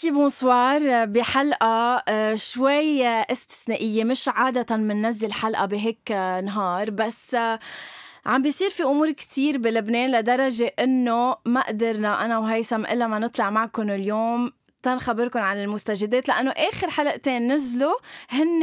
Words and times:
شي 0.00 0.10
بونسوار. 0.10 1.04
بحلقة 1.04 2.02
آه، 2.08 2.34
شوي 2.34 3.06
استثنائية 3.08 4.04
مش 4.04 4.28
عادة 4.28 4.76
بننزل 4.76 5.32
حلقة 5.32 5.66
بهيك 5.66 6.12
آه، 6.12 6.40
نهار. 6.40 6.90
بس 6.90 7.34
آه، 7.34 7.58
عم 8.26 8.42
بيصير 8.42 8.70
في 8.70 8.82
أمور 8.82 9.10
كتير 9.10 9.58
بلبنان 9.58 10.10
لدرجة 10.10 10.74
إنه 10.78 11.36
ما 11.44 11.60
قدرنا 11.60 12.24
أنا 12.24 12.38
وهيثم 12.38 12.86
إلا 12.86 13.06
ما 13.06 13.18
نطلع 13.18 13.50
معكم 13.50 13.90
اليوم 13.90 14.52
تنخبركم 14.82 15.40
عن 15.40 15.62
المستجدات 15.62 16.28
لأنه 16.28 16.50
آخر 16.50 16.90
حلقتين 16.90 17.52
نزلوا 17.52 17.94
هن 18.30 18.62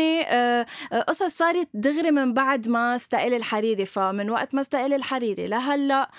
قصص 1.08 1.38
صارت 1.38 1.70
دغري 1.74 2.12
من 2.12 2.34
بعد 2.34 2.68
ما 2.68 2.96
استقال 2.96 3.34
الحريري. 3.34 3.86
فمن 3.86 4.30
وقت 4.30 4.56
ما 4.56 4.62
استقال 4.62 4.94
الحريري 4.94 5.48
لهلأ 5.48 6.10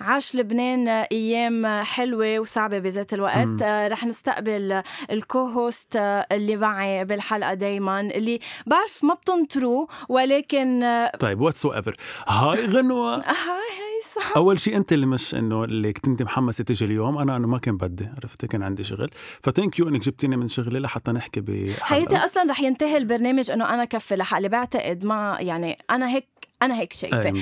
عاش 0.00 0.36
لبنان 0.36 0.88
أيام 0.88 1.82
حلوة 1.82 2.38
وصعبة 2.38 2.78
بذات 2.78 3.14
الوقت. 3.14 3.62
آه، 3.62 3.88
رح 3.88 4.04
نستقبل 4.04 4.82
ال 5.10 5.38
co-host 5.38 5.96
آه، 5.96 6.26
اللي 6.32 6.56
معي 6.56 7.04
بالحلقة 7.04 7.54
دايما 7.54 8.00
اللي 8.00 8.40
بعرف 8.66 9.04
ما 9.04 9.14
بتنطروا 9.14 9.86
ولكن 10.08 10.82
آه، 10.82 11.12
طيب 11.16 11.40
whatever 11.40 11.96
هاي 12.28 12.66
غنوة. 12.66 13.14
هاي 13.46 13.70
هي 13.78 13.90
أول 14.36 14.60
شيء 14.60 14.76
أنت 14.76 14.92
اللي 14.92 15.06
مش 15.06 15.34
إنه 15.34 15.64
اللي 15.64 15.92
كنت 15.92 16.08
انت 16.08 16.22
محمسه 16.22 16.64
تيجي 16.64 16.84
اليوم. 16.84 17.18
أنا 17.18 17.36
إنه 17.36 17.48
ما 17.48 17.58
كان 17.58 17.76
بدي 17.76 18.08
عرفتي؟ 18.16 18.46
كان 18.46 18.62
عندي 18.62 18.84
شغل. 18.84 19.10
ف 19.42 19.48
thank 19.48 19.78
you 19.78 19.88
إنك 19.88 20.00
جبتيني 20.00 20.36
من 20.36 20.48
شغلي 20.48 20.78
لحتى 20.78 21.12
نحكي 21.12 21.40
بحلقة. 21.40 21.96
هيدي 21.96 22.16
أصلا 22.16 22.50
رح 22.50 22.60
ينتهي 22.60 22.96
البرنامج 22.96 23.50
إنه 23.50 23.74
أنا 23.74 23.84
كفي 23.84 24.16
لحالي 24.16 24.48
بعتقد 24.48 25.04
ما 25.04 25.36
يعني 25.40 25.78
أنا 25.90 26.08
هيك 26.08 26.39
أنا 26.62 26.78
هيك 26.78 26.92
شايفة. 26.92 27.32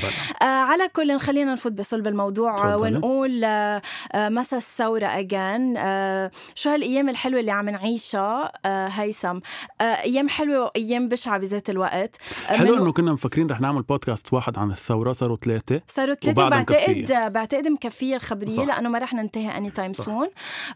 آه 0.42 0.44
على 0.44 0.88
كل 0.88 1.19
خلينا 1.19 1.52
نفوت 1.52 1.72
بصلب 1.72 2.06
الموضوع 2.06 2.56
طبعا. 2.56 2.77
ونقول 2.77 3.44
آه 3.44 3.83
آه 4.12 4.28
مسا 4.28 4.56
الثورة 4.56 5.06
again 5.06 5.75
آه 5.77 6.30
شو 6.55 6.70
هالأيام 6.70 7.08
الحلوة 7.08 7.41
اللي 7.41 7.50
عم 7.50 7.69
نعيشها 7.69 8.52
آه 8.64 8.89
هيثم؟ 8.89 9.39
آه 9.80 9.84
أيام 9.84 10.28
حلوة 10.28 10.64
وأيام 10.64 11.08
بشعة 11.08 11.39
بذات 11.39 11.70
الوقت. 11.70 12.17
آه 12.51 12.52
حلو 12.52 12.77
إنه 12.77 12.92
كنا 12.92 13.12
مفكرين 13.12 13.51
رح 13.51 13.61
نعمل 13.61 13.83
بودكاست 13.83 14.33
واحد 14.33 14.58
عن 14.58 14.70
الثورة 14.70 15.12
صاروا 15.12 15.36
ثلاثة. 15.36 15.80
صاروا 15.89 16.14
ثلاثة 16.14 16.48
بعتقد 16.48 16.74
مكفية. 16.90 17.28
بعتقد 17.28 17.68
مكفية 17.68 18.17
الخبرية 18.17 18.64
لأنه 18.64 18.89
ما 18.89 18.98
رح 18.98 19.14
ننتهي 19.14 19.57
anytime 19.57 19.92
soon 19.92 20.29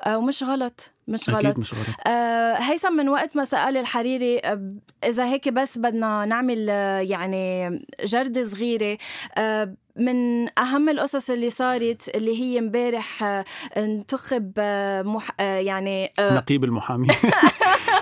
ومش 0.07 0.43
غلط. 0.43 0.93
مش 1.13 1.31
غلط. 1.31 1.47
أكيد 1.47 1.59
مش 1.59 1.75
غلط. 1.75 1.87
آه 2.07 2.55
هيثم 2.55 2.93
من 2.93 3.09
وقت 3.09 3.37
ما 3.37 3.45
سأل 3.45 3.77
الحريري 3.77 4.39
آه 4.39 4.73
إذا 5.05 5.25
هيك 5.25 5.49
بس 5.49 5.79
بدنا 5.79 6.25
نعمل 6.25 6.67
آه 6.71 6.99
يعني 6.99 7.69
جردة 8.05 8.45
صغيرة 8.45 8.99
آه 9.39 9.75
من 9.97 10.49
أهم 10.59 10.89
القصص 10.89 11.31
اللي 11.31 11.51
صارت 11.51 12.09
اللي 12.15 12.41
هي 12.41 12.59
امبارح 12.59 13.23
آه، 13.23 13.45
انتخب 13.77 14.53
آه، 14.59 15.03
مح... 15.03 15.31
آه، 15.41 15.59
يعني 15.59 16.13
نقيب 16.21 16.65
المحامي. 16.65 17.09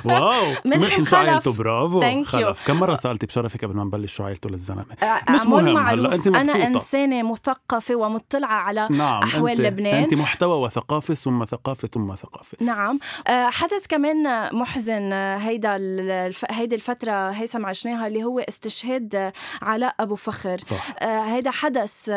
واو 0.04 0.54
من 0.64 1.04
شو 1.04 1.16
عائلته 1.16 1.52
برافو. 1.52 2.24
خلف 2.24 2.66
كم 2.66 2.80
مرة 2.80 2.94
سألتي 2.94 3.26
بشرفك 3.26 3.64
قبل 3.64 3.74
ما 3.74 3.84
نبلش 3.84 4.14
شو 4.14 4.24
عائلته 4.24 4.50
للزلمة؟ 4.50 4.84
مش 5.30 5.46
مهم 5.46 5.76
هلا 5.76 6.14
انت 6.14 6.28
مبسوطة. 6.28 6.56
أنا 6.56 6.66
إنسانة 6.66 7.22
مثقفة 7.22 7.94
ومطلعة 7.94 8.54
على 8.54 8.88
نعم 8.90 9.22
أحوال 9.22 9.52
انت 9.52 9.60
لبنان. 9.60 10.02
انت 10.02 10.14
محتوى 10.14 10.64
وثقافة 10.64 11.14
ثم 11.14 11.44
ثقافة 11.44 11.88
ثم 11.88 12.14
ثقافة. 12.14 12.58
نعم. 12.60 12.98
حدث 13.28 13.86
كمان 13.88 14.48
محزن 14.56 15.12
هيدا 15.12 15.76
هيدي 16.50 16.74
الفترة 16.74 17.30
هيثم 17.30 17.66
عشناها 17.66 18.06
اللي 18.06 18.24
هو 18.24 18.38
استشهاد 18.38 19.32
علاء 19.62 19.94
أبو 20.00 20.16
فخر. 20.16 20.58
صح. 20.58 21.02
هيدا 21.02 21.50
حدث 21.50 21.79
حدث 21.80 22.08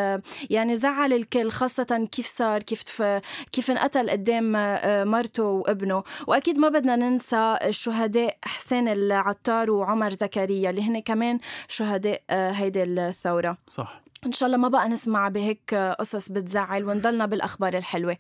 يعني 0.50 0.76
زعل 0.76 1.14
الكل 1.14 1.52
خاصة 1.52 2.08
كيف 2.12 2.28
صار 2.28 2.64
كيف 2.64 3.04
كيف 3.52 3.72
انقتل 3.72 4.10
قدام 4.10 4.56
آه، 4.56 5.04
مرته 5.04 5.44
وابنه. 5.44 6.04
وأكيد 6.28 6.58
ما 6.58 6.70
بدنا 6.70 6.96
ننسى 6.96 7.58
الشهداء 7.64 8.38
حسين 8.44 8.88
العطار 8.88 9.72
وعمر 9.72 10.10
زكريا 10.10 10.70
اللي 10.70 10.82
هن 10.82 11.00
كمان 11.02 11.40
شهداء 11.68 12.22
آه، 12.30 12.52
هيدي 12.52 12.84
الثورة. 12.84 13.58
صح. 13.68 14.02
إن 14.26 14.32
شاء 14.32 14.48
الله 14.48 14.58
ما 14.58 14.68
بقى 14.68 14.90
نسمع 14.90 15.28
بهيك 15.28 15.76
قصص 16.00 16.30
بتزعل 16.30 16.86
ونضلنا 16.86 17.26
بالأخبار 17.26 17.78
الحلوة. 17.78 18.18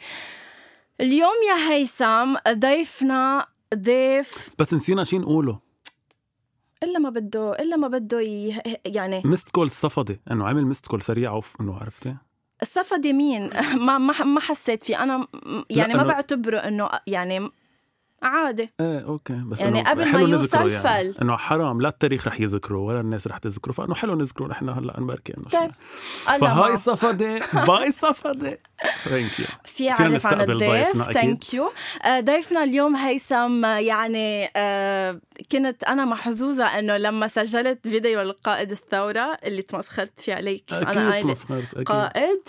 اليوم 1.01 1.37
يا 1.49 1.71
هيثم 1.71 2.35
ضيفنا 2.49 3.47
ضيف 3.75 4.49
بس 4.59 4.73
نسينا 4.73 5.03
شي 5.03 5.17
نقوله. 5.17 5.72
إلا 6.83 6.99
ما 6.99 7.09
بده 7.09 7.53
إلا 7.53 7.75
ما 7.75 7.87
بده 7.87 8.19
يعني 8.85 9.21
مست 9.25 9.49
كول 9.49 9.65
الصفدي 9.65 10.21
إنه 10.31 10.47
عمل 10.47 10.65
missed 10.65 10.87
call 10.87 11.01
سريع 11.01 11.41
إنه 11.61 11.77
عرفتي؟ 11.77 12.15
الصفدي 12.61 13.13
مين؟ 13.13 13.49
ما 13.87 13.97
ما 13.97 14.23
ما 14.23 14.39
حسيت 14.39 14.83
فيه. 14.83 15.03
أنا 15.03 15.27
يعني 15.69 15.93
ما 15.93 16.03
بعتبره 16.03 16.57
إنه 16.57 16.89
يعني 17.07 17.49
عادي. 18.23 18.69
إيه 18.79 18.99
okay 19.05 19.33
بس 19.33 19.61
يعني 19.61 19.83
قبل 19.83 20.11
ما 20.11 20.19
يوصل 20.19 20.71
يعني. 20.71 20.83
فل. 20.83 21.21
إنه 21.21 21.37
حرام 21.37 21.81
لا 21.81 21.89
التاريخ 21.89 22.27
رح 22.27 22.41
يذكره 22.41 22.77
ولا 22.77 22.99
الناس 22.99 23.27
رح 23.27 23.37
تذكره. 23.37 23.71
فإنه 23.71 23.95
حلو 23.95 24.15
نذكره 24.15 24.47
نحن 24.47 24.69
هلأ 24.69 24.99
نبركي 24.99 25.33
إنه 25.37 25.45
طيب 25.45 25.71
فهاي 26.39 26.75
صفدة 26.75 27.39
باي 27.67 27.91
صفدة 27.91 28.59
ثانك 29.03 29.39
يو 29.39 29.45
في 29.65 29.89
عرف 29.89 30.27
عن 30.27 30.41
الضيف. 30.41 31.01
ثانك 31.01 31.53
يو 31.53 31.71
آه، 32.03 32.19
ضيفنا 32.19 32.63
اليوم 32.63 32.95
هيثم 32.95 33.65
آه، 33.65 33.79
يعني 33.79 34.49
آه، 34.55 35.21
كنت 35.51 35.83
أنا 35.83 36.05
محظوظة 36.05 36.65
إنه 36.79 36.97
لما 36.97 37.27
سجلت 37.27 37.87
فيديو 37.87 38.21
القائد 38.21 38.71
الثورة 38.71 39.37
اللي 39.43 39.61
تمسخرت 39.61 40.19
فيه 40.19 40.33
عليك 40.33 40.73
أنا 40.73 41.19
تمسخرت 41.19 41.73
أكيد. 41.73 41.87
قائد 41.87 42.41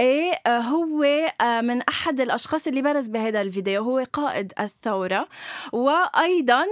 إيه 0.00 0.32
هو 0.48 1.04
من 1.62 1.82
أحد 1.82 2.20
الأشخاص 2.20 2.66
اللي 2.66 2.82
برز 2.82 3.08
بهذا 3.08 3.40
الفيديو 3.40 3.82
هو 3.82 4.04
قائد 4.12 4.52
الثورة 4.60 5.28
وأيضا 5.72 6.64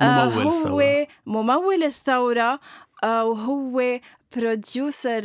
ممول 0.00 0.42
هو 0.46 0.80
الثورة. 0.80 1.06
ممول 1.26 1.84
الثورة 1.84 2.60
وهو 3.04 4.00
producer 4.36 5.22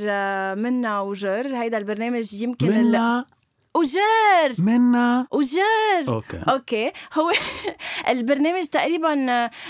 منا 0.55 1.01
وجر 1.01 1.47
هيدا 1.55 1.77
البرنامج 1.77 2.33
يمكن 2.33 2.67
منا 2.67 3.25
وجر 3.75 4.55
منا. 4.63 5.27
وجر 5.31 5.61
okay. 6.07 6.37
okay. 6.49 6.91
هو 7.13 7.31
البرنامج 8.13 8.63
تقريبا 8.65 9.13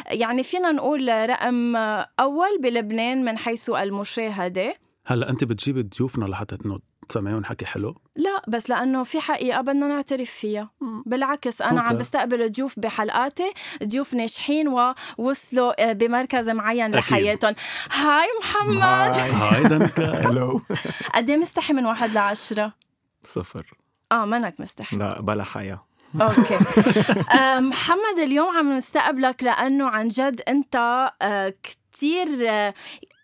يعني 0.07 0.43
فينا 0.43 0.71
نقول 0.71 1.29
رقم 1.29 1.75
أول 2.19 2.59
بلبنان 2.61 3.25
من 3.25 3.37
حيث 3.37 3.69
المشاهدة. 3.69 4.75
هلا 5.05 5.29
أنت 5.29 5.43
بتجيب 5.43 5.89
ضيوفنا 5.89 6.25
لحتى 6.25 6.57
انه 6.65 6.79
تسمعيهم 7.09 7.43
حكي 7.43 7.65
حلو؟ 7.65 7.95
لا 8.15 8.41
بس 8.47 8.69
لأنه 8.69 9.03
في 9.03 9.19
حقيقة 9.19 9.61
بدنا 9.61 9.87
نعترف 9.87 10.31
فيها. 10.31 10.69
بالعكس 11.05 11.61
أنا 11.61 11.79
okay. 11.79 11.89
عم 11.89 11.97
بستقبل 11.97 12.51
ضيوف 12.51 12.79
بحلقاتي 12.79 13.53
ضيوف 13.83 14.13
ناجحين 14.13 14.67
ووصلوا 15.17 15.93
بمركز 15.93 16.49
معين 16.49 16.91
لحياتهم. 16.95 17.55
hi 17.91 18.27
محمد. 18.39 19.17
hi. 19.17 19.63
دنكر 19.63 20.29
hello 20.29 20.61
قد 21.15 21.29
إيه 21.29 21.37
مستحي 21.37 21.73
من 21.73 21.85
واحد 21.85 22.09
لعشرة؟ 22.09 22.73
صفر. 23.23 23.73
آه 24.11 24.25
منك 24.25 24.59
مستحي 24.59 24.97
لا 24.97 25.19
بلا 25.21 25.43
حيا. 25.43 25.85
okay. 26.21 26.57
محمد 27.69 28.19
اليوم 28.19 28.57
عم 28.57 28.73
نستقبلك 28.73 29.43
لأنه 29.43 29.87
عن 29.87 30.07
جد 30.07 30.41
أنت 30.47 31.07
كثير 31.63 32.27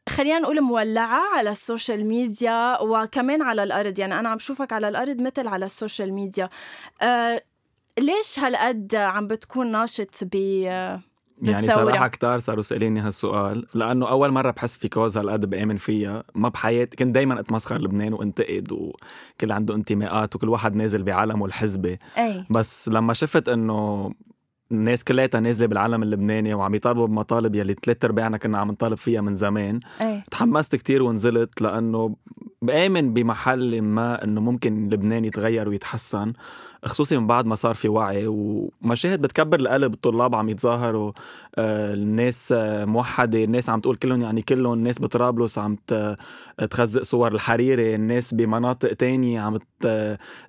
خلينا 0.09 0.39
نقول 0.39 0.61
مولعة 0.61 1.21
على 1.37 1.49
ال 1.49 1.57
social 1.57 2.05
media 2.05 2.81
وكمان 2.81 3.41
على 3.41 3.63
الأرض. 3.63 3.99
يعني 3.99 4.19
أنا 4.19 4.29
عم 4.29 4.37
بشوفك 4.37 4.73
على 4.73 4.87
الأرض 4.89 5.21
مثل 5.21 5.47
على 5.47 5.65
ال 5.65 5.72
social 5.72 6.13
media. 6.13 6.49
أه 7.01 7.41
ليش 7.99 8.39
هالقد 8.39 8.95
عم 8.95 9.27
بتكون 9.27 9.71
ناشط 9.71 10.15
ب 10.21 10.35
يعني 11.41 11.69
صراحة 11.69 12.07
كتار 12.07 12.39
صاروا 12.39 12.61
سأليني 12.61 12.99
هالسؤال 12.99 13.65
لأنه 13.73 14.09
أول 14.09 14.31
مرة 14.31 14.51
بحس 14.51 14.77
في 14.77 14.87
كوز 14.87 15.17
هالقد 15.17 15.49
بآمن 15.49 15.77
فيها 15.77 16.23
ما 16.35 16.49
بحياتي 16.49 16.97
كنت 16.97 17.15
دايما 17.15 17.39
أتمسخر 17.39 17.81
لبنان 17.81 18.13
وأنتقد 18.13 18.71
وكل 18.71 19.51
عنده 19.51 19.75
انتماءات 19.75 20.35
وكل 20.35 20.49
واحد 20.49 20.75
نازل 20.75 21.03
بعالمه 21.03 21.45
الحزبي 21.45 21.97
أي. 22.17 22.45
بس 22.49 22.89
لما 22.89 23.13
شفت 23.13 23.49
إنه 23.49 24.11
الناس 24.71 25.03
كلياتها 25.03 25.39
نازلة 25.39 25.67
بالعالم 25.67 26.03
اللبناني 26.03 26.53
وعم 26.53 26.75
يطالبوا 26.75 27.07
بمطالب 27.07 27.55
يلي 27.55 27.75
ثلاث 27.83 28.05
أرباعنا 28.05 28.37
كنا 28.37 28.57
عم 28.57 28.71
نطالب 28.71 28.97
فيها 28.97 29.21
من 29.21 29.35
زمان 29.35 29.79
أي. 30.01 30.23
تحمست 30.31 30.75
كتير 30.75 31.03
ونزلت 31.03 31.61
لأنه 31.61 32.15
بآمن 32.71 33.13
بمحل 33.13 33.81
ما 33.81 34.23
إنه 34.23 34.41
ممكن 34.41 34.89
لبنان 34.89 35.25
يتغير 35.25 35.69
ويتحسن 35.69 36.33
خصوصي 36.85 37.17
من 37.17 37.27
بعد 37.27 37.45
ما 37.45 37.55
صار 37.55 37.75
في 37.75 37.87
وعي 37.87 38.27
ومشاهد 38.27 39.21
بتكبر 39.21 39.59
القلب 39.59 39.93
الطلاب 39.93 40.35
عم 40.35 40.49
يتظاهروا 40.49 41.11
آه، 41.55 41.93
الناس 41.93 42.53
آه، 42.57 42.85
موحدة 42.85 43.43
الناس 43.43 43.69
عم 43.69 43.79
تقول 43.79 43.95
كلهم 43.95 44.21
يعني 44.21 44.41
كلهم 44.41 44.73
الناس 44.73 45.01
بطرابلس 45.01 45.59
عم 45.59 45.77
تخزق 46.69 47.01
صور 47.01 47.31
الحريري 47.31 47.95
الناس 47.95 48.33
بمناطق 48.33 48.93
تانية 48.93 49.41
عم 49.41 49.59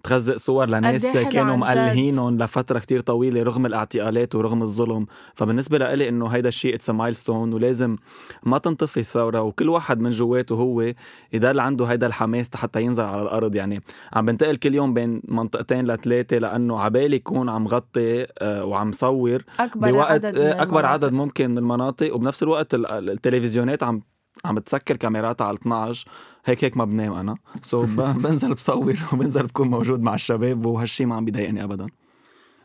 تخزق 0.02 0.36
صور 0.36 0.68
لناس 0.68 1.16
كانوا 1.16 1.56
مؤلهينهم 1.56 2.38
لفترة 2.38 2.78
كتير 2.78 3.00
طويلة 3.00 3.42
رغم 3.42 3.66
الاعتقالات 3.66 4.34
ورغم 4.34 4.62
الظلم. 4.62 5.06
فبالنسبة 5.34 5.78
لإلي 5.78 6.08
إنه 6.08 6.26
هيدا 6.26 6.48
الشيء 6.48 6.74
it's 6.74 6.90
milestone 6.90 7.52
ولازم 7.54 7.96
ما 8.42 8.58
تنطفي 8.58 9.00
الثوره 9.00 9.42
وكل 9.42 9.68
واحد 9.68 10.00
من 10.00 10.10
جواته 10.10 10.54
هو 10.54 10.92
يضل 11.32 11.60
عنده 11.60 11.84
هيدا 11.84 12.01
الحماس 12.06 12.56
حتى 12.56 12.82
ينزل 12.82 13.04
على 13.04 13.22
الأرض. 13.22 13.54
يعني 13.54 13.82
عم 14.12 14.26
بنتقل 14.26 14.56
كل 14.56 14.74
يوم 14.74 14.94
بين 14.94 15.22
منطقتين 15.28 15.84
لثلاثه 15.84 16.12
ثلاثة 16.12 16.38
لأنه 16.38 16.80
عبالي 16.80 17.16
يكون 17.16 17.48
عم 17.48 17.68
غطي 17.68 18.26
آه، 18.38 18.64
وعم 18.64 18.92
صور 18.92 19.42
أكبر 19.60 19.90
بوقت 19.90 20.10
عدد 20.10 20.38
آه، 20.38 20.62
أكبر 20.62 20.86
عدد 20.86 21.12
ممكن 21.12 21.50
من 21.50 21.58
المناطق. 21.58 22.14
وبنفس 22.14 22.42
الوقت 22.42 22.74
التلفزيونات 22.74 23.82
عم 23.82 24.02
عم 24.44 24.58
تسكر 24.58 24.96
كاميراتها 24.96 25.46
على 25.46 25.56
12 25.56 26.08
هيك 26.44 26.64
هيك 26.64 26.76
ما 26.76 26.84
بنام 26.84 27.12
أنا. 27.12 27.36
سو 27.62 27.86
so 27.86 28.00
بنزل 28.24 28.54
بصور 28.54 28.96
وبنزل 29.12 29.46
بكون 29.46 29.68
موجود 29.68 30.00
مع 30.00 30.14
الشباب 30.14 30.66
وهالشي 30.66 31.04
ما 31.04 31.14
عم 31.14 31.24
بيضايقني 31.24 31.64
ابدا. 31.64 31.86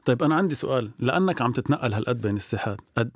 طيب 0.05 0.23
أنا 0.23 0.35
عندي 0.35 0.55
سؤال. 0.55 0.91
لأنك 0.99 1.41
عم 1.41 1.51
تتنقل 1.51 1.93
هالقد 1.93 2.21
بين 2.21 2.35
الساحات 2.35 2.81
قد 2.97 3.11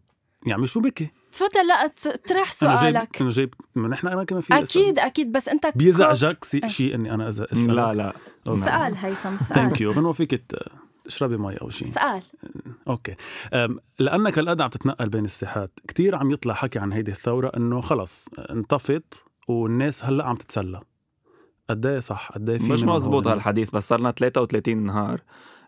يعني 0.46 0.68
شو 0.68 0.80
بكي؟ 0.80 1.12
تفضل 1.32 1.68
لا 1.68 1.88
تطرح 1.88 2.52
سؤالك. 2.52 3.22
انه 3.22 3.30
جايب 3.30 3.54
انه 3.78 3.88
نحن 3.88 4.08
أنا 4.08 4.24
كمان 4.24 4.42
في 4.42 4.54
أكيد 4.54 5.00
أكيد 5.00 5.32
بس 5.32 5.50
أنت 5.50 5.68
بيزعجك 5.76 6.46
شيء 6.68 6.96
إني 6.96 7.14
أنا 7.14 7.30
اذا 7.30 7.48
أسألك. 7.54 7.70
لا 7.70 7.94
لا. 7.94 8.14
سؤال 8.46 8.96
هيثم 8.98 9.38
سؤال. 9.38 9.50
thank 9.50 9.82
you 9.82 9.92
بنو 9.92 10.14
فيك 10.14 10.42
اشربي 11.08 11.38
مي 11.38 11.56
أو 11.56 11.70
شيء. 11.70 11.88
سؤال. 11.88 12.24
okay. 12.88 13.16
لأنك 14.00 14.40
هالقد 14.40 14.62
عم 14.62 14.70
تتنقل 14.70 15.10
بين 15.10 15.26
الساحات 15.26 15.80
كثير 15.88 16.16
عم 16.16 16.32
يطلع 16.32 16.54
حكي 16.54 16.80
عن 16.80 16.94
هيدي 16.94 17.12
الثورة 17.12 17.52
إنه 17.58 17.82
خلص 17.82 18.28
انطفت 18.50 19.24
والناس 19.48 20.06
هلأ 20.06 20.26
عم 20.26 20.36
تتسلى. 20.36 20.82
قد 21.70 21.86
إيه 21.86 22.00
صح؟ 22.00 22.32
قد 22.32 22.50
إيه 22.50 22.58
في 22.58 22.72
مش 22.72 22.84
مزبوط 22.84 23.28
هالحديث 23.28 23.70
بس 23.70 23.88
صرنا 23.88 24.12
33 24.12 24.78
نهار. 24.78 25.22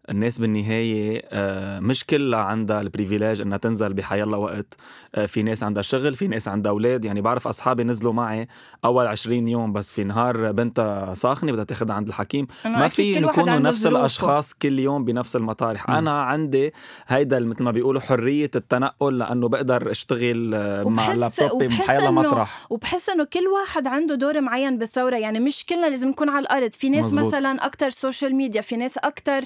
الناس 0.10 0.40
بالنهاية 0.40 1.22
آه، 1.26 1.80
مش 1.80 2.06
كلها 2.06 2.40
عندها 2.40 2.82
ال 2.82 2.88
privilege 2.88 3.42
إنها 3.42 3.58
تنزل 3.58 3.94
بحيالله 3.94 4.38
وقت 4.38 4.74
آه، 5.16 5.26
في 5.26 5.44
ناس 5.44 5.64
عندها 5.64 5.84
شغل 5.84 6.14
في 6.14 6.28
ناس 6.28 6.48
عندها 6.48 6.72
أولاد. 6.72 7.06
يعني 7.06 7.22
بعرف 7.22 7.48
أصحابي 7.48 7.84
نزلوا 7.84 8.14
معي 8.14 8.48
أول 8.86 9.08
20 9.08 9.48
يوم 9.48 9.74
بس 9.74 9.92
في 9.92 10.04
نهار 10.04 10.52
بنتها 10.52 11.14
ساخنة 11.14 11.52
بدها 11.52 11.64
تاخذها 11.64 11.96
عند 11.96 12.08
الحكيم. 12.08 12.48
ما 12.66 12.88
فيهن 12.88 13.20
يكونوا 13.20 13.60
نفس 13.60 13.86
الأشخاص 13.86 14.54
كل 14.54 14.80
يوم 14.80 15.06
بنفس 15.06 15.36
المطارح. 15.36 15.90
م. 15.90 15.92
أنا 15.92 16.22
عندي 16.22 16.74
هيدا 17.08 17.40
مثل 17.40 17.64
ما 17.64 17.72
بيقولوا 17.72 18.02
حرية 18.02 18.52
التنقل 18.56 19.18
لأنه 19.18 19.50
بقدر 19.50 19.92
أشتغل 19.92 20.52
آه، 20.56 20.84
مع 20.84 21.12
اللابتوب 21.12 21.64
بحيالله 21.64 22.12
مطرح. 22.12 22.68
وبحس 22.70 23.10
إنه 23.10 23.24
كل 23.24 23.48
واحد 23.48 23.88
عنده 23.88 24.16
دور 24.16 24.42
معين 24.42 24.78
بالثورة. 24.78 25.16
يعني 25.16 25.40
مش 25.40 25.66
كلنا 25.66 25.86
لازم 25.90 26.10
نكون 26.10 26.30
على 26.30 26.44
الأرض. 26.44 26.72
في 26.72 26.90
ناس 26.90 27.06
مزبوط. 27.06 27.26
مثلا 27.26 27.66
أكثر 27.66 27.90
social 27.90 28.36
media 28.36 28.62
في 28.62 28.76
ناس 28.78 28.98
أكثر 28.98 29.46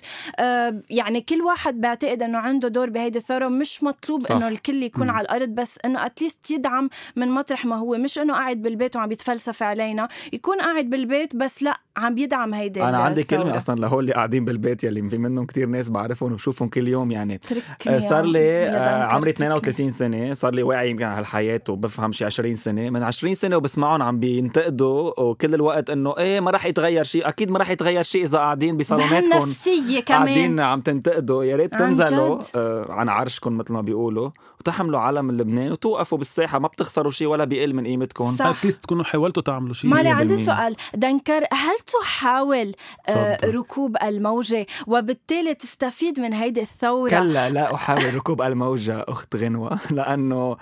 يعني 0.90 1.22
كل 1.22 1.42
واحد 1.42 1.82
بعتقد 1.82 2.24
إنه 2.24 2.38
عنده 2.38 2.68
دور 2.68 2.90
بهيدي 2.90 3.18
الثورة 3.18 3.48
مش 3.48 3.84
مطلوب 3.84 4.24
صح. 4.24 4.32
إنه 4.32 4.48
الكل 4.48 4.84
يكون 4.84 5.08
م. 5.08 5.12
على 5.12 5.26
الأرض 5.26 5.50
بس 5.50 5.80
إنه 5.86 6.06
اتليست 6.06 6.52
يدعم 6.52 6.90
من 7.16 7.32
مطرح 7.32 7.66
ما 7.66 7.76
هو 7.76 7.98
مش 7.98 8.20
إنه 8.20 8.34
قاعد 8.34 8.62
بالبيت 8.62 8.96
وعم 8.96 9.12
يتفلسف 9.12 9.64
علينا 9.64 10.08
يكون 10.34 10.58
قاعد 10.58 10.90
بالبيت 10.90 11.36
بس 11.36 11.64
لأ 11.64 11.80
عم 11.98 12.16
بيدعم 12.16 12.54
هيدي 12.54 12.84
أنا 12.84 12.98
عندي 12.98 13.24
كلمة 13.24 13.56
أصلا 13.56 13.80
لهول 13.80 14.00
اللي 14.00 14.14
قاعدين 14.14 14.46
بالبيت 14.46 14.84
يلي 14.84 15.10
في 15.10 15.18
منهم 15.18 15.46
كتير 15.46 15.68
ناس 15.68 15.90
بعرفهم 15.90 16.32
وبشوفهم 16.32 16.70
كل 16.70 16.88
يوم 16.88 17.12
يعني. 17.12 17.42
آه، 17.90 18.00
صار 18.00 18.26
لي 18.26 18.68
آه، 18.68 19.04
عمري 19.04 19.30
32 19.30 19.92
سنة 19.92 20.34
صار 20.34 20.54
لي 20.54 20.64
واعي 20.64 20.90
يمكن 20.90 21.06
على 21.06 21.20
الحياة 21.20 21.62
وبفهم 21.70 22.12
شي 22.12 22.26
20 22.26 22.56
سنة. 22.56 22.90
من 22.90 23.04
20 23.04 23.36
سنة 23.36 23.58
وبسمعهم 23.58 24.02
عم 24.02 24.20
بينتقدوا 24.20 25.20
وكل 25.20 25.54
الوقت 25.54 25.90
إنه 25.90 26.18
إيه 26.18 26.40
ما 26.40 26.52
راح 26.52 26.66
يتغير 26.66 27.04
شيء 27.04 27.28
أكيد 27.28 27.52
ما 27.52 27.60
راح 27.60 27.70
يتغير 27.70 28.04
شيء 28.04 28.24
إذا 28.24 28.38
قاعدين 28.38 28.78
بصالوناتكم 28.78 29.38
نفسيه 29.38 30.00
كمان. 30.00 30.24
قاعدين 30.24 30.60
عم 30.60 30.82
تنتقدوا. 30.82 31.44
يا 31.44 31.56
ريت 31.56 31.72
تنزلوا. 31.76 32.40
آه 32.56 32.86
عن 32.92 33.10
عرشكم 33.10 33.58
مثل 33.58 33.74
ما 33.74 33.82
بيقولوا. 33.82 34.30
وتحملوا 34.68 35.00
علم 35.00 35.32
لبنان 35.32 35.72
وتوقفوا 35.72 36.18
بالساحة 36.18 36.60
ما 36.60 36.68
بتخسروا 36.68 37.12
شيء 37.12 37.28
ولا 37.28 37.44
بيقل 37.44 37.74
من 37.74 37.88
قيمتكم. 37.88 38.36
صح. 38.36 38.62
تكونوا 38.62 39.04
حاولتوا 39.04 39.44
تعملوا 39.44 39.74
شيء 39.74 39.90
مالي 39.90 40.10
عندي 40.10 40.38
سؤال. 40.38 40.76
دنكر 40.96 41.44
هل 41.52 41.78
تحاول 42.02 42.76
آه 43.10 43.38
ركوب 43.46 43.98
الموجة 44.04 44.66
وبالتالي 44.88 45.54
تستفيد 45.54 46.20
من 46.20 46.34
هيدي 46.34 46.62
الثورة؟ 46.62 47.10
كلا 47.10 47.50
لا 47.50 47.76
أحاول 47.76 48.16
ركوب 48.16 48.42
الموجة 48.42 49.06
أخت 49.08 49.36
غنوة 49.36 49.80
لأنه 49.92 50.58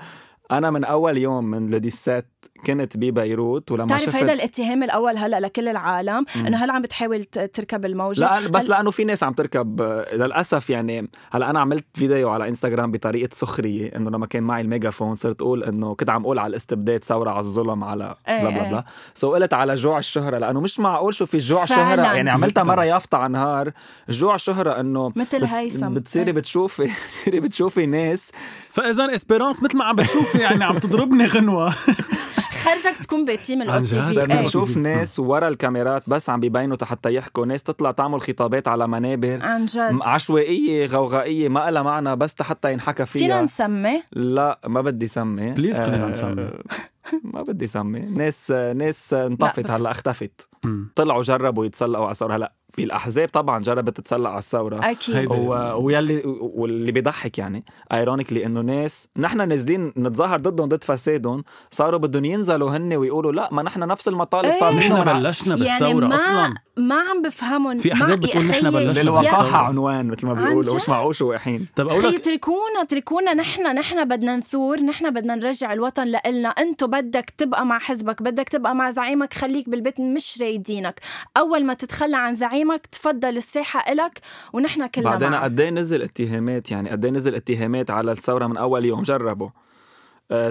أنا 0.52 0.72
من 0.72 0.84
أول 0.84 1.18
يوم 1.18 1.46
من 1.46 1.70
لديسات 1.70 2.28
كنت 2.66 2.98
ببيروت 2.98 3.72
ولما 3.72 3.88
تعرف 3.88 4.04
شفت 4.04 4.16
هيدا 4.16 4.34
الاتهام 4.34 4.84
الأول 4.84 5.18
هلأ 5.18 5.40
لكل 5.40 5.68
العالم 5.68 6.26
إنه 6.36 6.58
هلأ 6.58 6.74
عم 6.74 6.82
بتحاول 6.82 7.24
تركب 7.24 7.86
الموجة. 7.86 8.20
لا 8.20 8.48
بس 8.48 8.64
هل... 8.64 8.70
لأنه 8.70 8.92
في 8.92 9.04
ناس 9.04 9.24
عم 9.24 9.34
تركب 9.34 9.82
للأسف 10.14 10.70
يعني 10.70 11.10
هلأ 11.32 11.50
أنا 11.50 11.60
عملت 11.60 11.86
فيديو 11.94 12.30
على 12.30 12.50
إنستغرام 12.50 12.92
بطريقة 12.92 13.30
سخرية 13.34 13.96
إنه 13.96 14.10
لما 14.10 14.26
كان 14.26 14.44
معي 14.44 14.62
الميجافون 14.62 15.16
صرت 15.16 15.42
أقول 15.42 15.64
إنه 15.64 15.96
كنت 15.96 16.10
عم 16.10 16.24
أقول 16.24 16.40
على 16.40 16.50
الاستبداد 16.50 17.04
ثورة 17.04 17.30
على 17.30 17.40
الظلم 17.40 17.84
على 17.84 18.16
إيه، 18.28 18.42
blah 18.42 18.50
blah 18.50 18.64
إيه. 18.64 18.70
blah. 18.70 18.86
so 19.14 19.34
قلت 19.34 19.54
على 19.54 19.76
جوع 19.76 19.98
الشهرة 19.98 20.38
لأنه 20.38 20.62
مش 20.62 20.80
معقول 20.80 21.14
شو 21.14 21.26
في 21.26 21.38
جوع 21.38 21.66
شهرة 21.66 22.02
يعني 22.02 22.30
عملتها 22.30 22.64
مرة 22.64 22.84
يافطة 22.86 23.18
على 23.18 23.34
نهار 23.34 23.72
جوع 24.10 24.38
شهرة 24.38 24.80
إنه 24.80 25.12
مثل 25.16 25.46
هيثم. 25.46 25.94
بتصيري 25.94 26.26
إيه. 26.26 26.34
بتشوفي 26.34 26.84
بتصيري 27.16 27.40
بتشوفي 27.40 27.86
ناس. 27.86 28.32
فاذا 28.70 29.16
إسبيرانس 29.16 29.64
مثل 29.64 29.78
ما 29.78 29.86
عم 29.86 29.96
بتشوفي 29.96 30.38
يعني 30.38 30.64
عم 30.64 30.78
تضربني 30.78 31.26
غنوة. 31.26 31.74
خرجك 32.66 32.98
تكون 32.98 33.26
ب 33.26 33.62
team 33.62 33.80
ال 33.80 33.86
OTV 33.86 34.26
بنشوف 34.26 34.78
ناس 34.78 35.20
ورا 35.20 35.48
الكاميرات 35.48 36.10
بس 36.10 36.30
عم 36.30 36.40
بيبينوا 36.40 36.78
حتى 36.84 37.14
يحكوا. 37.14 37.46
ناس 37.46 37.64
تطلع 37.64 37.92
تعمل 37.92 38.22
خطابات 38.22 38.68
على 38.68 38.88
منابر. 38.88 39.40
عن 39.42 39.66
جد. 39.66 40.00
عشوائية 40.02 40.88
غوغائية 40.88 41.50
ما 41.50 41.72
لها 41.72 41.82
معنى 41.82 42.16
بس 42.16 42.42
حتى 42.42 42.74
ينحكى 42.74 43.06
فيها. 43.06 43.22
فينا 43.22 43.42
نسمي؟ 43.42 44.04
لا 44.12 44.60
ما 44.68 44.82
بدي 44.82 45.08
سمي. 45.08 45.52
please 45.52 45.82
خلينا 45.82 46.08
نسمي. 46.08 46.50
ما 47.34 47.42
بدي 47.42 47.68
سمي. 47.68 48.00
ناس 48.00 48.52
ناس 48.52 49.14
انطفت 49.14 49.70
هلا 49.70 49.92
اختفت. 49.92 50.50
طلعوا 50.96 51.22
جربوا 51.22 51.66
يتسلقوا 51.66 52.06
على 52.06 52.34
هلا 52.34 52.54
الأحزاب 52.84 53.30
طبعا 53.30 53.60
جربت 53.60 53.98
تتسلق 53.98 54.30
على 54.30 54.40
الثورة. 54.40 54.92
أكيد. 54.92 55.32
و... 55.32 55.54
ويلي 55.76 56.22
واللي 56.26 56.92
بيضحك 56.92 57.38
يعني 57.38 57.64
ironically 57.94 58.46
إنه 58.46 58.62
ناس 58.62 59.08
نحن 59.18 59.48
نازلين 59.48 59.94
نتظاهر 59.98 60.40
ضدهم 60.40 60.70
ضد 60.70 60.84
فسادهم 60.84 61.44
صاروا 61.72 62.00
بدهم 62.00 62.26
ينزلوا 62.26 62.78
هن 62.78 62.94
ويقولوا 62.94 63.32
لا 63.32 63.50
ما 63.52 63.64
نحن 63.64 63.80
نفس 63.80 64.08
المطالب 64.08 64.46
إيه. 64.46 64.60
طالبين 64.60 64.94
نحن 64.94 65.04
بلشنا 65.04 65.56
بالثورة 65.56 65.88
يعني 65.88 65.94
ما 65.94 66.16
أصلا. 66.16 66.54
ما 66.78 66.96
عم 66.96 67.22
بفهمهم. 67.22 67.78
في 67.78 67.94
أحزاب 67.94 68.20
بتقول 68.20 68.44
نحن 68.44 68.72
بلشنا 68.72 69.04
للوقاحة 69.04 69.66
عنوان 69.66 70.08
مثل 70.08 70.26
ما 70.28 70.34
بيقولوا 70.34 70.76
مش 70.76 70.90
معقول 70.90 71.16
شو 71.16 71.30
واقحين 71.30 71.68
طب 71.76 71.88
أقول 71.88 72.04
لك 72.04 72.16
اتركونا 72.16 72.82
اتركونا 72.82 73.34
نحن 73.34 73.76
نحن 73.76 74.06
بدنا 74.08 74.36
نثور 74.36 74.82
نحن 74.82 75.14
بدنا 75.14 75.36
نرجع 75.36 75.74
الوطن 75.74 76.08
لإلنا. 76.08 76.50
انت 76.50 76.84
بدك 76.84 77.30
تبقى 77.38 77.66
مع 77.66 77.80
حزبك 77.80 78.24
بدك 78.24 78.50
تبقى 78.50 78.76
مع 78.76 78.92
زعيمك 78.92 79.34
خليك 79.34 79.70
بالبيت 79.70 80.02
مش 80.02 80.42
رايدينك. 80.42 81.00
أول 81.38 81.66
ما 81.66 81.74
تتخلى 81.74 82.18
عن 82.18 82.36
زعيمك 82.36 82.65
تفضل 82.92 83.38
الساحة 83.38 83.92
إلك 83.92 84.20
ونحن 84.54 84.88
كلنا 84.88 85.10
بعدين 85.10 85.34
قد 85.34 85.62
نزل 85.62 86.02
اتهامات 86.02 86.72
يعني 86.72 86.90
قد 86.90 87.06
نزل 87.06 87.36
اتهامات 87.36 87.92
على 87.92 88.12
الثورة 88.12 88.48
من 88.48 88.58
أول 88.58 88.86
يوم 88.86 89.02
جربوا 89.02 89.50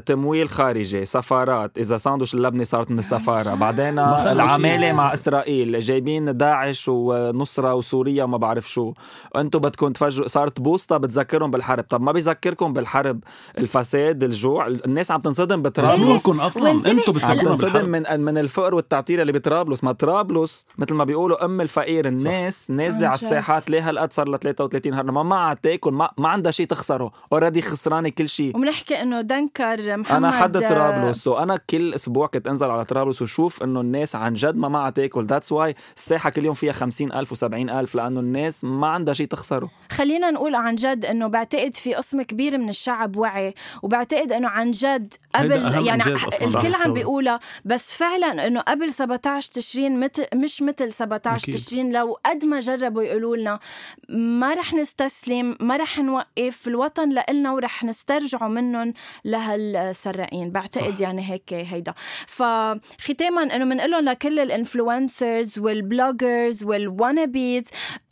تمويل 0.07 0.49
خارجي 0.49 1.04
سفارات 1.04 1.78
إذا 1.78 1.97
ساندوش 1.97 2.35
اللبنة 2.35 2.64
صارت 2.64 2.90
من 2.90 2.99
السفارة. 2.99 3.54
بعدين 3.54 3.95
ما 3.95 4.14
خلوا 4.14 4.33
العمالة. 4.33 4.93
مع 4.93 5.12
إسرائيل 5.12 5.81
جايبين 5.81 6.37
داعش 6.37 6.88
ونصرة 6.88 7.75
وسوريا 7.75 8.25
وما 8.25 8.37
بعرف 8.37 8.71
شو. 8.71 8.93
أنتم 9.37 9.59
بدكم 9.59 9.93
تفجروا 9.93 10.28
صارت 10.28 10.61
بوسطة 10.61 10.97
بتذكرهم 10.97 11.50
بالحرب. 11.50 11.85
طب 11.85 12.00
ما 12.00 12.12
بيذكركم 12.12 12.73
بالحرب 12.73 13.21
الفساد 13.59 14.25
الجوع 14.25 14.66
الناس 14.66 15.11
عم 15.11 15.21
تنصدم 15.21 15.62
بطرابلس. 15.62 16.28
أصلا. 16.28 16.71
أنتم 16.71 16.90
عم 16.90 16.97
بتفكرونا 16.97 17.43
تنصدم 17.43 17.88
من 17.88 18.21
من 18.21 18.38
الفقر 18.38 18.75
والتعتير 18.75 19.23
اللي 19.23 19.33
بطرابلس. 19.33 19.85
ما 19.85 19.93
طرابلس 19.93 20.66
مثل 20.78 20.95
ما 20.95 21.04
بيقولوا 21.04 21.45
أم 21.45 21.61
الفقير. 21.61 22.09
الناس 22.09 22.71
نازلة 22.71 23.07
على. 23.07 23.14
الساحات 23.14 23.71
ليه 23.71 23.88
هالقد 23.88 24.12
صار 24.12 24.28
لها 24.28 24.38
33 24.38 24.95
هرنه 24.95 25.12
ما 25.12 25.23
معها 25.23 25.54
تاكل 25.54 25.93
ما, 25.93 26.11
ما 26.19 26.28
عندها 26.28 26.52
شيء 26.52 26.66
تخسره. 26.66 27.12
already 27.32 27.62
خسرانة 27.62 28.09
كل 28.09 28.28
شيء. 28.28 28.57
وبنحكي 28.57 29.02
إنه 29.02 29.21
دنكر 29.64 29.97
محمد 29.97 30.16
أنا 30.16 30.30
حد 30.30 30.59
طرابلس 30.66 31.26
وأنا 31.28 31.59
كل 31.71 31.94
أسبوع 31.94 32.26
كنت 32.26 32.47
أنزل 32.47 32.71
على 32.71 32.85
طرابلس 32.85 33.23
وشوف 33.23 33.62
إنه 33.62 33.80
الناس 33.80 34.16
عن 34.16 34.35
جد 34.35 34.56
ما 34.56 34.68
معها 34.68 34.90
تأكل 34.90 35.26
that's 35.26 35.52
why 35.52 35.75
الساحة 35.97 36.30
كل 36.30 36.44
يوم 36.44 36.54
فيها 36.54 36.73
50000 36.73 37.35
و70000 37.35 37.94
لأنه 37.97 38.21
الناس 38.21 38.64
ما 38.64 38.87
عندها 38.87 39.14
شيء 39.14 39.26
تخسره 39.26 39.71
خلينا 39.92 40.30
نقول 40.30 40.54
عن 40.54 40.75
جد 40.75 41.04
إنه 41.04 41.26
بعتقد 41.26 41.75
في 41.75 41.94
قسم 41.94 42.23
كبير 42.23 42.59
من 42.59 42.68
الشعب 42.68 43.16
وعي 43.16 43.54
وبعتقد 43.83 44.33
إنه 44.33 44.49
عن 44.49 44.71
جد 44.71 45.14
قبل 45.35 45.87
يعني 45.87 46.02
الكل 46.42 46.75
عم. 46.75 46.92
بيقولها 46.92 47.40
بس 47.64 47.92
فعلا 47.92 48.47
إنه 48.47 48.61
قبل 48.61 48.92
17 48.92 49.52
تشرين 49.52 50.00
مثل 50.00 50.25
مش 50.35 50.62
مثل 50.62 50.92
17 50.92 51.42
أكيد. 51.42 51.54
تشرين 51.54 51.92
لو 51.92 52.18
قد 52.26 52.44
ما 52.44 52.61
جربوا 52.61 53.02
يقولوا 53.02 53.37
لنا 53.37 53.59
ما 54.09 54.54
رح 54.54 54.75
نستسلم 54.75 55.56
ما 55.61 55.76
رح 55.76 55.99
نوقف 55.99 56.68
الوطن 56.68 57.09
لإلنا 57.09 57.52
ورح 57.52 57.85
نسترجعوا 57.85 58.49
منهم 58.49 58.94
لهالسراقين 59.56 60.50
بعتقد 60.50 60.94
صح. 60.94 61.00
يعني 61.00 61.30
هيك 61.30 61.54
هيدا 61.54 61.94
فختاما 62.26 63.42
إنه 63.42 63.64
بنقول 63.64 63.90
لهم 63.90 64.04
لكل 64.04 64.38
ال 64.38 64.49
influencers 64.49 65.58
وال 65.58 65.80
bloggers 65.80 66.64
وال 66.64 66.84
wannabes 66.84 67.62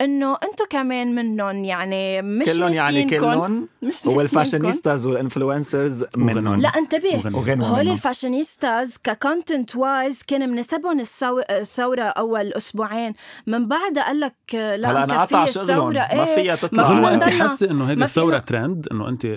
إنه 0.01 0.31
أنتم 0.31 0.65
كمان 0.69 1.15
منهم 1.15 1.63
يعني 1.65 2.21
مش 2.21 2.45
كلهم 2.45 2.73
يعني. 2.73 3.09
كلهم. 3.09 3.67
وال 4.05 4.19
fashionistas 4.19 5.05
وال 5.05 5.20
influencers 5.20 6.05
منهم 6.17 6.59
لا 6.61 6.69
انتبه 6.69 7.15
هول. 7.45 7.89
ال 7.89 7.97
fashionistas 7.97 8.97
ك 9.03 9.12
content 9.12 9.75
wise 9.75 10.21
كان 10.27 10.49
مناسبهم 10.49 10.99
الثو... 10.99 11.39
الثورة 11.49 12.03
أول 12.03 12.53
أسبوعين 12.53 13.13
من 13.47 13.67
بعدها 13.67 14.03
قال 14.03 14.19
لك 14.19 14.35
لا 14.53 14.75
هلا 14.75 15.03
أنا 15.03 15.21
قطع 15.21 15.45
شغلهم. 15.45 15.93
ما 15.93 16.11
إيه. 16.11 16.35
فيها 16.35 16.55
تطلع 16.55 16.83
هو 16.83 16.93
ما 16.93 17.13
أنت 17.13 17.23
حاسة 17.23 17.71
إنه 17.71 17.89
هيدي 17.89 18.03
الثورة 18.03 18.37
ترند 18.37 18.87
إنه 18.91 19.09
أنت 19.09 19.27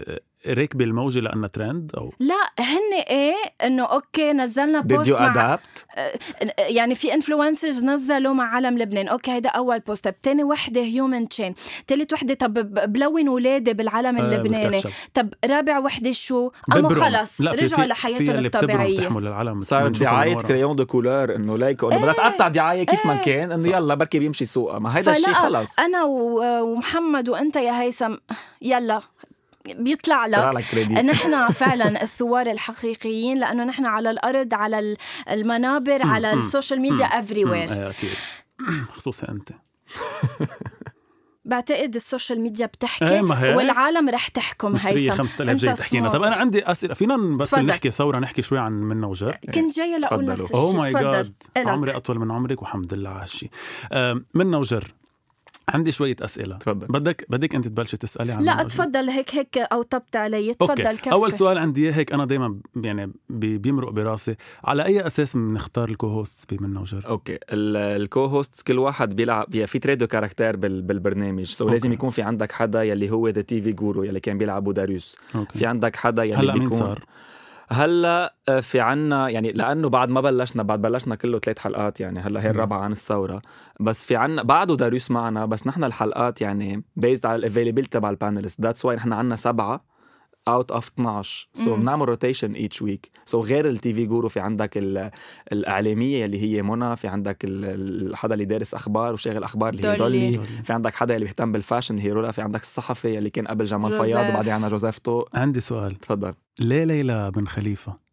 راكبه 0.46 0.84
الموجه 0.84 1.20
لانها 1.20 1.48
ترند 1.48 1.90
أو 1.96 2.12
لا 2.20 2.34
هن 2.60 2.92
إيه؟ 3.10 3.34
إنه 3.64 3.82
أوكي 3.84 4.32
نزلنا 4.32 4.80
Did 4.80 4.84
بوست 4.84 5.10
you 5.10 5.20
مع 5.20 5.56
adapt؟ 5.56 5.84
يعني 6.58 6.94
في 6.94 7.14
انفلونسرز 7.14 7.84
نزلوا 7.84 8.34
مع 8.34 8.44
علم 8.54 8.78
لبنان. 8.78 9.08
أوكي 9.08 9.30
هيدا 9.30 9.48
أول 9.50 9.78
بوست 9.80 10.04
طب 10.08 10.14
تاني 10.22 10.44
وحدة 10.44 10.80
هيومن 10.80 11.28
تشين 11.28 11.54
ثالث 11.88 12.12
وحدة 12.12 12.34
طب 12.34 12.52
بلون 12.92 13.28
ولادي 13.28 13.72
بالعلم 13.74 14.16
آه، 14.18 14.20
اللبناني. 14.22 14.64
بالكاتشب. 14.64 14.90
طب 15.14 15.28
رابع 15.44 15.78
وحدة 15.78 16.12
شو؟ 16.12 16.50
أما 16.72 16.80
ببرم. 16.80 17.04
خلص 17.04 17.40
لا 17.40 17.52
في 17.52 17.64
رجعوا 17.64 17.82
في 17.82 17.88
لحياتهم 17.88 18.30
اللي 18.30 18.48
بتبرم 18.48 18.70
الطبيعية. 18.70 18.98
بتحمل 19.00 19.64
صارت 19.64 20.00
دعاية. 20.00 20.34
كريون 20.36 20.76
دو 20.76 20.86
كولور 20.86 21.34
إنه 21.34 21.58
لايك 21.58 21.84
إنه 21.84 21.96
بدها 21.98 22.12
تقطع 22.12 22.48
دعاية 22.48 22.84
كيف 22.86 23.06
ما 23.06 23.12
إيه. 23.12 23.22
كان 23.24 23.52
إنه 23.52 23.68
يلا 23.68 23.94
بركي 23.94 24.18
بيمشي 24.18 24.44
سوقها. 24.44 24.78
ما 24.78 24.98
هيدا 24.98 25.12
الشيء 25.12 25.24
فلا، 25.34 25.34
خلص. 25.34 25.78
أنا 25.78 26.04
و- 26.04 26.62
ومحمد 26.72 27.28
وأنت 27.28 27.56
يا 27.56 27.80
هيثم 27.80 28.14
يلا. 28.62 29.00
بيطلع 29.74 30.26
طلع 30.26 30.50
لك 30.50 30.64
لك 30.74 30.88
نحن 31.12 31.48
فعلا 31.48 32.02
الثوار 32.02 32.46
الحقيقيين 32.50 33.38
لأنه 33.38 33.64
نحن 33.64 33.86
على 33.86 34.10
الأرض 34.10 34.54
على 34.54 34.78
ال- 34.78 34.96
المنابر 35.30 36.06
على 36.06 36.32
السوشيال 36.32 36.80
ميديا 36.80 37.06
افري 37.06 37.44
وير 37.44 37.72
إيه 37.72 37.90
أكيد. 37.90 38.10
خصوصا 38.96 39.28
أنت. 39.28 39.48
بعتقد 41.44 41.94
السوشيال 41.94 42.40
ميديا 42.40 42.64
إيه 42.66 42.72
بتحكي 42.72 43.20
ما 43.22 43.42
هي؟ 43.44 43.54
والعالم 43.54 44.08
رح 44.08 44.28
تحكم 44.28 44.72
مشتريه 44.72 45.12
هيثم. 45.12 45.16
5000 45.22 45.56
جاي 45.60 45.74
تحكينا. 45.74 46.06
صوت. 46.08 46.16
طب 46.16 46.22
أنا 46.22 46.34
عندي 46.36 46.70
أسئلة. 46.70 46.94
فينا 46.94 47.16
نبطل 47.16 47.46
تفضل. 47.46 47.66
نحكي 47.66 47.90
ثورة 47.90 48.18
نحكي 48.18 48.42
شوي 48.42 48.58
عن 48.58 48.72
منا 48.72 49.06
وجر. 49.06 49.36
كنت 49.54 49.76
جاية 49.76 49.96
لأقول. 49.98 50.24
نفس 50.24 50.40
الشيء. 50.42 50.56
oh 50.56 50.72
my 50.76 50.92
god. 50.92 51.32
عمري 51.56 51.96
أطول 51.96 52.18
من 52.18 52.30
عمرك 52.30 52.62
والحمد 52.62 52.94
لله 52.94 53.10
على 53.10 53.22
هالشيء. 53.22 53.50
آم، 53.92 54.24
منا 54.34 54.58
وجر. 54.58 54.94
عندي 55.68 55.92
شوية 55.92 56.16
أسئلة. 56.20 56.56
تفضل. 56.56 56.86
بدك 56.86 57.26
بدك 57.28 57.54
أنت 57.54 57.68
تبلشي 57.68 57.96
تسألي 57.96 58.32
عن 58.32 58.42
لا؟ 58.42 58.62
تفضل 58.62 59.08
هيك 59.10 59.34
هيك 59.34 59.58
أو 59.58 59.82
طبت 59.82 60.16
علي. 60.16 60.54
تفضل 60.54 60.98
كفي. 60.98 61.12
أول 61.12 61.32
سؤال 61.32 61.58
عندي 61.58 61.94
هيك 61.94 62.12
أنا 62.12 62.24
دائما 62.24 62.58
يعني 62.76 63.12
بي- 63.30 63.58
بيمرق 63.58 63.90
براسي. 63.90 64.36
على 64.64 64.84
أي 64.84 65.06
أساس 65.06 65.36
بنختار 65.36 65.88
ال 65.88 65.97
co-host 65.97 66.54
بمنا 66.54 66.80
وجر 66.80 67.02
okay. 67.06 67.34
ال- 67.34 67.76
الco-host 68.02 68.62
كل 68.66 68.78
واحد 68.78 69.16
بيلعب 69.16 69.46
بي- 69.50 69.66
في 69.66 69.78
trait 69.78 69.98
de 69.98 70.06
caractère 70.06 70.56
بال- 70.56 70.82
بالبرنامج. 70.82 71.44
so 71.44 71.64
okay. 71.64 71.74
لازم 71.76 71.92
يكون 71.92 72.10
في 72.10 72.22
عندك 72.22 72.52
حدا 72.52 72.82
يلي 72.82 73.10
هو 73.10 73.28
the 73.28 73.40
TV 73.42 73.72
guru 73.72 74.02
يلي 74.04 74.20
كان 74.20 74.38
بيلعبوا 74.38 74.72
داريوس 74.72 75.16
okay. 75.34 75.58
في 75.58 75.66
عندك 75.66 75.96
حدا 75.96 76.24
يلي 76.24 76.34
هلأ 76.36 76.52
مين 76.52 76.62
بيكون 76.62 76.78
صار؟ 76.78 77.04
هلأ 77.68 78.34
آه، 78.48 78.60
في 78.60 78.80
عنا 78.80 79.28
يعني 79.28 79.52
لأنه 79.52 79.88
بعد 79.88 80.08
ما 80.08 80.20
بلشنا 80.20 80.62
بعد 80.62 80.82
بلشنا 80.82 81.14
كله 81.14 81.38
ثلاث 81.38 81.58
حلقات 81.58 82.00
يعني 82.00 82.20
هلأ 82.20 82.40
هي. 82.42 82.50
الرابعة 82.50 82.78
عن 82.78 82.92
الثورة. 82.92 83.42
بس 83.80 84.06
في 84.06 84.16
عنا 84.16 84.42
بعده 84.42 84.76
داريوس 84.76 85.10
معنا 85.10 85.46
بس 85.46 85.66
نحن 85.66 85.84
الحلقات 85.84 86.40
يعني 86.40 86.84
based 86.96 87.26
على 87.26 87.36
ال 87.36 87.41
availability 87.41 87.90
تبع 87.90 88.10
ال 88.10 88.16
panelist 88.16 88.60
that's 88.60 88.84
why 88.84 88.96
نحن 88.96 89.12
عنا 89.12 89.36
سبعة. 89.36 89.95
out 90.48 90.72
of 90.72 90.88
12 90.88 91.48
so 91.54 91.76
مم. 91.76 91.82
بنعمل 91.82 92.08
rotation 92.08 92.52
each 92.52 92.82
week 92.82 93.10
so 93.24 93.40
غير 93.40 93.68
ال 93.68 93.92
TV 93.92 94.06
guru 94.06 94.28
في 94.28 94.40
عندك 94.40 94.78
ال- 94.78 95.10
الإعلامية 95.52 96.24
اللي 96.24 96.40
هي 96.42 96.62
منى 96.62 96.96
في 96.96 97.08
عندك 97.08 97.36
حدا 98.14 98.34
اللي 98.34 98.44
دارس 98.44 98.74
أخبار 98.74 99.12
وشاغل 99.12 99.44
أخبار 99.44 99.68
اللي 99.68 99.88
هي 99.88 99.96
دولي. 99.96 100.30
دولي. 100.36 100.46
في 100.64 100.72
عندك 100.72 100.94
حدا 100.94 101.14
اللي 101.14 101.24
بيهتم 101.24 101.52
بال 101.52 101.62
fashion 101.62 101.94
اللي 101.98 102.08
هي 102.08 102.12
رولا 102.12 102.30
في 102.30 102.42
عندك 102.42 102.62
الصحفي 102.62 103.18
اللي 103.18 103.30
كان 103.30 103.46
قبل 103.46 103.64
جمال 103.64 103.90
جوزيف. 103.90 104.02
فياض 104.02 104.30
وبعدين 104.30 104.52
عنا 104.52 104.68
جوزيف 104.68 104.98
طوق 104.98 105.28
عندي 105.34 105.60
سؤال. 105.60 105.94
تفضل. 105.94 106.34
ليه 106.60 106.84
ليلى 106.84 107.30
بن 107.30 107.46
خليفة؟ 107.46 108.05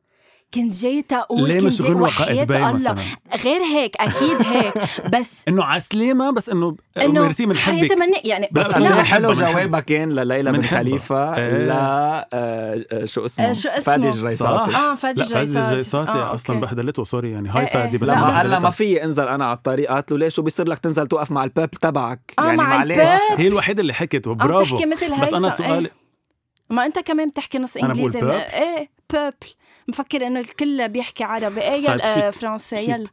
كنت 0.55 0.75
جاي 0.81 1.01
تقول 1.01 1.47
ليه 1.47 1.53
كنت 1.55 1.65
مش 1.65 1.81
جاي 1.81 1.89
غنوة 1.91 2.01
وحياة 2.07 2.25
قائد 2.45 2.51
الله 2.51 2.71
مثلا 2.73 2.95
غير 3.43 3.61
هيك 3.61 3.95
أكيد 3.97 4.41
هيك 4.45 4.73
بس 5.15 5.41
إنه 5.47 5.63
عسليمه 5.63 6.31
بس 6.31 6.49
إنه 6.49 6.75
إنه 6.97 7.21
ميرسي 7.21 7.47
حياتي 7.55 7.87
بنحبك 7.87 8.01
مني 8.01 8.17
يعني 8.23 8.49
بس 8.51 8.65
إيه 8.75 9.03
حلو. 9.03 9.31
جوابها 9.33 9.79
كان 9.79 10.09
لليلى 10.11 10.51
بن. 10.51 10.61
خليفة 10.63 11.35
إيه. 11.35 11.49
لا 11.67 11.73
آه، 12.33 12.85
آه، 12.91 13.05
شو 13.05 13.25
اسمه 13.25 13.49
آه، 13.49 13.53
شو 13.53 13.69
اسمه؟ 13.69 13.83
فادي 13.83 14.09
جريساتي. 14.09 14.75
آه 14.75 14.95
فادي 14.95 15.21
لا 15.21 15.27
فادي 15.27 15.45
جريسات 15.53 15.75
جيساتي 15.75 16.11
آه، 16.11 16.33
أصلا. 16.33 16.59
بهدلته 16.59 17.03
سوري 17.03 17.31
يعني 17.31 17.49
هاي 17.49 17.61
إيه، 17.61 17.67
فادي 17.67 17.91
إيه. 17.91 17.97
بس 17.97 18.09
لا، 18.09 18.13
لما 18.15 18.29
بس- 18.29 18.35
قال 18.35 18.49
لها 18.49 18.59
ما 18.59 18.69
في 18.69 19.03
انزل 19.03 19.27
أنا 19.27 19.45
على 19.45 19.57
الطريق 19.57 19.89
قالت 19.89 20.11
له 20.11 20.17
ليش 20.17 20.35
شو 20.35 20.41
بيصير 20.41 20.67
لك 20.67 20.79
تنزل 20.79 21.07
توقف 21.07 21.31
مع 21.31 21.43
البيب 21.43 21.71
تبعك 21.71 22.33
آه، 22.39 22.43
يعني 22.45 22.57
مع 22.57 22.77
معلش. 22.77 22.97
هي 23.37 23.47
الوحيدة 23.47 23.81
اللي 23.81 23.93
حكت 23.93 24.27
عم 24.27 24.31
وبرافو 24.33 24.75
تحكي 24.75 24.85
مثل 24.89 25.21
بس 25.21 25.33
أنا 25.33 25.49
سؤالي. 25.49 25.89
ما 26.69 26.85
أنت 26.85 26.99
كمان 26.99 27.29
بتحكي 27.29 27.59
نص 27.59 27.77
إنجليزي. 27.77 28.19
إيه 28.19 28.89
بيبل 29.13 29.31
مفكر 29.87 30.27
إنه 30.27 30.39
الكل 30.39 30.89
بيحكي 30.89 31.23
عربي 31.23 31.61
إيه 31.61 31.71
طيب، 31.71 31.83
يلا 31.83 32.27
آه،. 32.27 32.29
فرنسي. 32.29 32.91
يلا 32.91 33.07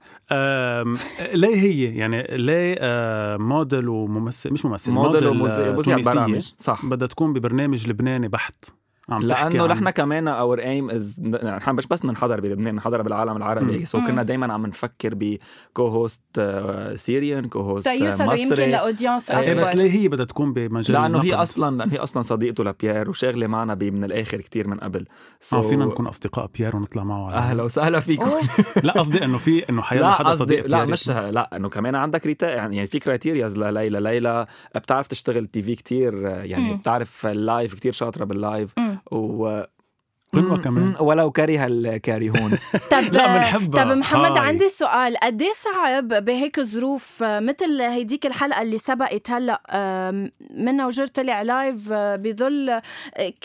ليه 1.35 1.57
هي 1.57 1.97
يعني 1.97 2.23
ليه 2.23 2.77
آه، 2.81 3.37
موديل 3.37 3.89
وممثل 3.89 4.53
مش 4.53 4.65
ممثل 4.65 4.93
موديل 4.93 5.25
آه، 5.25 5.31
ومذيع 5.31 5.97
برامج 5.97 6.53
صح 6.59 6.87
بدها 6.87 7.09
تكون 7.09 7.33
ببرنامج 7.33 7.89
لبناني 7.89 8.29
بحت 8.29 8.65
عم 9.11 9.23
لأنه 9.23 9.63
عن- 9.65 9.69
نحن 9.71 9.91
كمان 9.91 10.29
our 10.29 10.59
aim 10.61 10.91
is 10.91 11.21
نحن 11.21 11.75
مش 11.75 11.87
بس 11.87 12.01
بنحضر 12.01 12.41
بلبنان 12.41 12.73
بنحضر 12.75 13.03
بالعالم 13.03 13.37
العربي. 13.37 13.85
so 13.85 13.99
مم. 13.99 14.07
كنا 14.07 14.23
دائما 14.23 14.53
عم 14.53 14.67
نفكر 14.67 15.15
ب 15.15 15.87
co-host 15.89 16.21
Syrian 16.95 17.45
co-host 17.49 17.89
تيوصلوا 17.89 18.35
يمكن 18.35 18.53
مصري 18.53 18.71
ل 18.71 18.77
audience 18.77 19.25
بس 19.25 19.31
أكبر 19.31 19.71
ليه 19.75 19.91
هي 19.91 20.09
بدها 20.09 20.27
تكون 20.27 20.53
بمجال 20.53 21.03
لأنه 21.03 21.19
هي؟ 21.25 21.35
أصلا 21.35 21.77
لأنه 21.77 21.93
هي 21.93 21.99
أصلا 21.99 22.23
صديقته 22.23 22.65
لبيير 22.65 23.11
وشاغلة 23.11 23.47
معنا 23.47 23.75
من 23.75 24.05
الآخر 24.05 24.41
كتير 24.41 24.69
من 24.69 24.77
قبل 24.79 25.05
so 25.51 25.55
آه 25.55 25.61
فينا 25.61 25.85
نكون 25.85 26.07
أصدقاء 26.07 26.51
بيير 26.59 26.77
ونطلع 26.77 27.05
معه 27.05 27.27
على 27.27 27.35
أهلا 27.37 27.63
وسهلا 27.63 28.01
فيكم 28.01 28.23
أوف. 28.25 28.79
لا 28.87 28.93
قصدي 28.93 29.25
إنه 29.25 29.39
في 29.39 29.69
إنه 29.71 29.83
حيلا 29.83 30.01
لا 30.01 30.11
حدا 30.11 30.33
صديق 30.33 30.67
لا 30.67 30.85
مش. 30.85 31.09
لا 31.09 31.57
إنه 31.57 31.69
كمان 31.69 31.95
عندك 31.95 32.27
ريتا 32.27 32.49
يعني 32.51 32.77
يعني 32.77 32.89
في 32.89 32.99
criterias 32.99 33.57
لليلى 33.59 34.01
ليلى 34.01 34.47
بتعرف 34.75 35.07
تشتغل 35.07 35.47
TV 35.47 35.75
كتير 35.75 36.15
يعني 36.27 36.71
مم. 36.73 36.77
بتعرف 36.77 37.27
ال 37.27 37.36
live 37.36 37.75
كتير 37.75 37.93
شاطرة 37.93 38.25
بال 38.25 38.39
live. 38.39 38.75
و 39.13 39.67
غنوة 40.37 40.51
مم، 40.57 40.57
كمان. 40.63 40.95
ولو 41.01 41.31
كره 41.31 41.67
الكارهون 41.67 42.51
طب 42.91 43.03
لا، 43.13 43.37
بنحبها. 43.39 43.85
طب 43.85 43.91
محمد 43.91 44.39
هاي. 44.39 44.47
عندي 44.49 44.69
سؤال 44.69 45.17
قد 45.17 45.43
إيه 45.43 45.53
صعب 45.53 46.09
بهيك 46.09 46.61
ظروف 46.61 47.17
مثل 47.23 47.81
هيديك 47.81 48.27
الحلقة 48.27 48.63
اللي 48.63 48.79
سبقت 48.79 49.31
هلأ 49.31 49.61
منا 50.57 50.87
وجر 50.87 51.07
طلع 51.07 51.43
live 51.43 51.89
آه، 51.93 52.17
بظل 52.17 52.71
آه، 52.71 52.83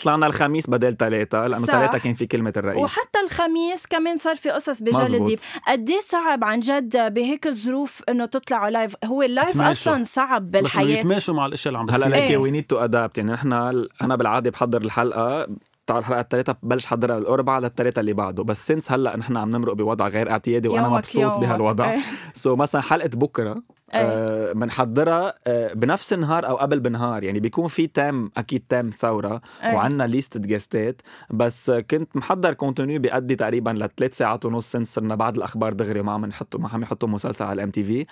طلعنا 0.04 0.26
الخميس 0.26 0.70
بدل 0.70 0.96
ثلاثة 0.96 1.46
لأنه. 1.46 1.66
ثلاثة 1.66 1.98
كان 1.98 2.14
في 2.14 2.26
كلمة 2.26 2.52
الرئيس 2.56 2.78
وحتى 2.84 3.18
الخميس 3.24 3.86
كمان 3.86 4.16
صار 4.16 4.36
في 4.36 4.50
قصص 4.50 4.82
بجل. 4.82 5.14
الديب 5.14 5.38
قد 5.68 5.90
إيه 5.90 6.00
صعب 6.00 6.44
عن 6.44 6.60
جد 6.60 7.14
بهيك 7.14 7.48
ظروف 7.48 8.02
إنه 8.08 8.26
تطلعوا 8.26 8.70
live 8.70 8.94
هو 9.04 9.22
ال 9.22 9.28
live. 9.28 9.60
أصلا 9.60 10.04
صعب 10.04 10.50
بالحياة 10.50 10.84
يتماشوا 10.98 11.34
مع 11.34 11.46
الاشياء 11.46 11.74
اللي 11.74 11.78
عم 11.78 11.90
هلا 11.90 11.96
بتصير 12.06 12.14
إيه. 12.14 12.22
ليكي 12.22 12.36
we 12.36 12.50
need 12.50 12.64
to 12.64 12.76
adapt 12.78 13.18
يعني 13.18 13.32
نحن 13.32 13.52
أنا 14.02 14.16
بالعادة 14.16 14.50
بحضر 14.50 14.82
الحلقة 14.82 15.46
تعال 15.86 15.98
الحلقة 15.98 16.20
الثالثه 16.20 16.56
ببلش 16.62 16.86
حضرها 16.86 17.18
الاربعاء 17.18 17.60
للثلاثه 17.60 18.00
اللي 18.00 18.12
بعده 18.12 18.44
بس 18.44 18.66
since 18.66 18.92
هلأ 18.92 19.16
نحن 19.16 19.36
عم 19.36 19.50
نمرق 19.50 19.72
بوضع 19.72 20.08
غير 20.08 20.30
اعتيادي 20.30 20.68
وأنا 20.68 20.88
مبسوط. 20.88 21.38
بهالوضع. 21.38 21.96
so 22.34 22.56
so 22.56 22.58
مثلا 22.58 22.80
حلقة 22.80 23.08
بكرة. 23.08 23.62
بنحضرها 24.52 25.34
آه 25.46 25.72
بنفس 25.72 26.12
النهار 26.12 26.48
أو 26.48 26.56
قبل 26.56 26.80
بنهار. 26.80 27.24
يعني 27.24 27.40
بيكون 27.40 27.66
في 27.68 27.86
thème 27.86 28.30
أكيد 28.36 28.64
thème 28.68 28.90
ثورة. 28.90 29.40
وعنا 29.64 30.04
list 30.06 30.38
guestات 30.38 31.02
بس 31.30 31.70
آه، 31.70 31.80
كنت 31.80 32.16
محضر 32.16 32.52
contenu 32.54 33.00
بيأدي 33.00 33.36
تقريبا 33.36 33.70
لثلاث 33.70 34.16
ساعات 34.16 34.46
ونص 34.46 34.72
since 34.72 34.94
صرنا 34.94 35.14
بعد 35.14 35.36
الأخبار 35.36 35.72
دغري 35.72 36.02
ما 36.02 36.12
عم 36.12 36.26
نحطه 36.26 36.58
ما 36.58 36.68
عم 36.68 36.82
يحطوا 36.82 37.08
مسلسل 37.08 37.44
على 37.44 37.52
ال 37.52 37.70
MTV. 37.70 38.04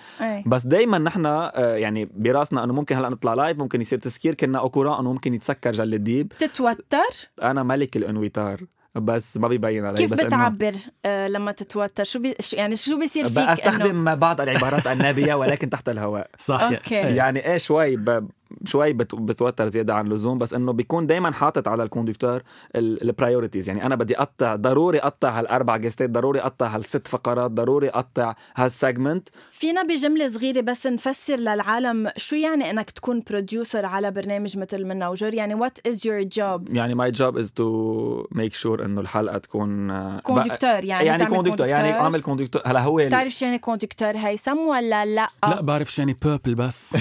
بس 0.45 0.65
دايما 0.67 0.97
نحن 0.97 1.25
آه، 1.25 1.75
يعني 1.75 2.09
براسنا 2.15 2.63
إنه 2.63 2.73
ممكن 2.73 2.95
هلأ 2.95 3.09
نطلع 3.09 3.33
live 3.33 3.57
ممكن 3.57 3.81
يصير 3.81 3.99
تسكير 3.99 4.33
كنا 4.35 4.59
au 4.59 4.68
courant 4.68 4.99
إنه 4.99 5.11
ممكن 5.11 5.33
يتسكر 5.33 5.71
جل 5.71 5.93
الديب. 5.93 6.27
بتتوتر 6.27 7.29
أنا 7.41 7.63
ملك 7.63 7.97
الإنويتار. 7.97 8.61
بس 8.95 9.37
ما 9.37 9.47
بيبين 9.47 9.85
علي 9.85 9.97
كيف 9.97 10.11
بس 10.11 10.19
إنه 10.19 10.27
بتعبر 10.27 10.73
آه 11.05 11.27
لما 11.27 11.51
تتوتر؟ 11.51 12.03
شو 12.03 12.19
بي... 12.19 12.35
شو- 12.39 12.55
يعني 12.55 12.75
شو 12.75 12.99
بيصير 12.99 13.29
فيك 13.29 13.49
بستخدم 13.49 14.15
بعض 14.15 14.41
العبارات 14.41 14.87
النابيه 14.87 15.33
ولكن 15.33 15.69
تحت 15.69 15.89
الهواء. 15.89 16.29
صح 16.37 16.61
okay. 16.61 16.95
يعني 16.95 17.45
إيه 17.51 17.57
شوي 17.57 17.95
ب... 17.95 18.27
شوي 18.65 18.93
بت... 18.93 19.15
بتوتر 19.15 19.67
زيادة 19.67 19.93
عن 19.95 20.07
اللزوم 20.07 20.37
بس 20.37 20.53
إنه 20.53 20.73
بيكون 20.73 21.07
دائما 21.07 21.31
حاطط 21.31 21.67
على 21.67 21.83
ال 21.83 21.88
conducteur 21.88 22.41
ال 22.75 22.84
priorities 22.84 23.69
يعني 23.69 23.85
أنا 23.85 23.95
بدي 23.95 24.17
أقطع 24.17 24.55
ضروري 24.55 24.99
أقطع 24.99 25.39
هالأربع 25.39 25.77
guestات 25.77 26.09
ضروري 26.09 26.41
أقطع 26.41 26.67
هالست 26.67 27.07
فقرات 27.07 27.51
ضروري 27.51 27.89
أقطع 27.89 28.35
هال 28.55 28.71
segment 28.71 29.29
فينا 29.51 29.83
بجملة 29.83 30.27
صغيرة 30.27 30.61
بس 30.61 30.87
نفسر 30.87 31.35
للعالم 31.35 32.09
شو 32.17 32.35
يعني 32.35 32.69
إنك 32.69 32.91
تكون 32.91 33.23
producer 33.29 33.85
على 33.85 34.11
برنامج 34.11 34.57
مثل 34.57 34.85
منا 34.85 35.09
وجر 35.09 35.33
يعني 35.33 35.55
what 35.55 35.91
is 35.91 35.95
your 35.95 36.37
job? 36.37 36.75
يعني 36.75 36.95
my 36.95 37.11
job 37.11 37.37
is 37.37 37.51
to 37.51 38.27
make 38.31 38.53
sure 38.53 38.85
إنه 38.85 39.01
الحلقة 39.01 39.37
تكون 39.37 39.91
آه، 39.91 40.19
conducteur 40.19 40.85
يعني 40.85 41.05
يعني 41.05 41.25
conducteur 41.25 41.67
يعني 41.67 41.93
أعمل 41.93 42.21
conducteur 42.21 42.61
هلا 42.65 42.81
هو 42.81 42.95
بتعرف 42.95 43.31
شو 43.33 43.45
يعني 43.45 43.59
conducteur 43.59 44.17
هيثم 44.17 44.57
ولا 44.57 45.05
لا؟ 45.05 45.29
لا 45.43 45.61
بعرف 45.61 45.91
شو 45.93 46.01
يعني 46.01 46.17
بيربل 46.23 46.55
بس. 46.55 46.97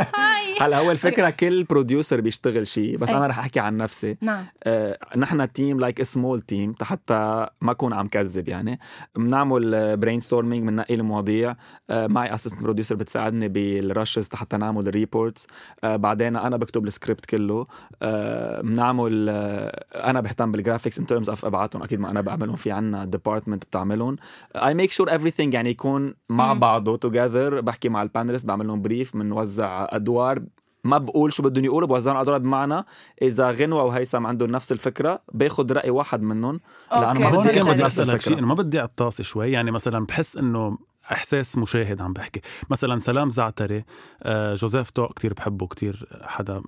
هلا 0.60 0.79
هو 0.80 0.90
الفكرة 0.90 1.30
كل 1.30 1.64
producer 1.64 2.20
بيشتغل 2.20 2.66
شيء 2.66 2.96
بس 2.96 3.08
أي. 3.08 3.16
أنا 3.16 3.26
رح 3.26 3.38
أحكي 3.38 3.60
عن 3.60 3.76
نفسي. 3.76 4.16
نعم. 4.20 4.44
آه، 4.64 4.98
نحن 5.16 5.52
team 5.52 5.80
like 5.80 6.02
small 6.02 6.40
team 6.40 6.74
حتى 6.82 7.46
ما 7.60 7.70
أكون 7.70 7.92
عم 7.92 8.06
كذب 8.06 8.48
يعني. 8.48 8.80
بنعمل 9.16 9.96
brainstorming 9.96 10.66
بننقي 10.68 10.94
المواضيع. 10.94 11.56
آه، 11.90 12.06
معي 12.06 12.34
assistant 12.34 12.62
producer 12.62 12.94
بتساعدني 12.94 13.48
بال 13.48 13.68
rushes 13.68 14.28
حتى 14.34 14.56
نعمل 14.56 14.88
ال 14.88 14.95
reports 14.95 15.46
بعدين 15.82 16.36
أنا 16.36 16.56
بكتب 16.56 16.86
السكريبت 16.86 17.26
كله. 17.26 17.66
آه، 18.02 18.60
بنعمل 18.60 19.26
آه، 19.28 20.10
أنا 20.10 20.20
بهتم 20.20 20.52
بال 20.52 20.61
graphics 20.61 20.98
in 20.98 21.06
terms 21.06 21.28
of 21.28 21.44
ابعاتهم 21.44 21.82
أكيد 21.82 22.00
ما 22.00 22.10
أنا 22.10 22.20
بعملهم 22.20 22.56
في 22.56 22.70
عنا 22.70 23.04
department 23.04 23.64
بتعملهم. 23.64 24.16
I 24.56 24.74
make 24.74 24.90
sure 24.90 25.18
everything 25.18 25.54
يعني 25.54 25.70
يكون 25.70 26.14
مع. 26.28 26.52
بعضه 26.52 26.96
together 26.96 27.60
بحكي 27.60 27.88
مع 27.88 28.02
ال 28.02 28.07
panelist 28.07 28.46
بعمل 28.46 28.66
لهم 28.66 28.82
brief 28.82 29.16
بنوزع 29.16 29.86
أدوار. 29.90 30.42
ما 30.84 30.98
بقول 30.98 31.32
شو 31.32 31.42
بدهم 31.42 31.64
يقولوا 31.64 31.88
بوزعهم 31.88 32.16
ادوار 32.16 32.38
بمعنى 32.38 32.84
إذا 33.22 33.50
غنوه 33.50 33.84
وهيثم 33.84 34.26
عندهم 34.26 34.50
نفس 34.50 34.72
الفكرة 34.72 35.22
باخذ 35.32 35.72
رأي 35.72 35.90
واحد 35.90 36.22
منهم 36.22 36.60
okay، 36.92 37.18
ما 37.22 37.28
هون 37.28 37.46
بدي 37.46 37.60
بدي 37.60 37.82
نفس 37.82 37.94
اسالك 37.94 38.14
الفكرة. 38.14 38.28
شيء 38.28 38.38
انه 38.38 38.46
ما 38.46 38.54
بدي 38.54 38.80
اعطاسي 38.80 39.22
شوي. 39.22 39.52
يعني 39.52 39.70
مثلا 39.70 40.06
بحس 40.06 40.36
إنه 40.36 40.78
إحساس 41.12 41.58
مشاهد 41.58 42.00
عم 42.00 42.12
بحكي. 42.12 42.40
مثلا 42.70 42.98
سلام 42.98 43.28
زعتري. 43.30 43.84
آه، 44.22 44.54
جوزيف 44.54 44.90
طوق 44.90 45.08
كتير 45.08 45.34
بحبه 45.34 45.66
كتير 45.66 46.08
حدا 46.22 46.62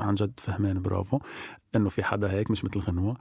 عن 0.00 0.14
جد 0.14 0.40
فهمان 0.40 0.82
برافو. 0.82 1.18
إنه 1.76 1.88
في 1.88 2.02
حدا 2.02 2.30
هيك 2.30 2.50
مش 2.50 2.64
مثل 2.64 2.80
غنوه 2.80 3.16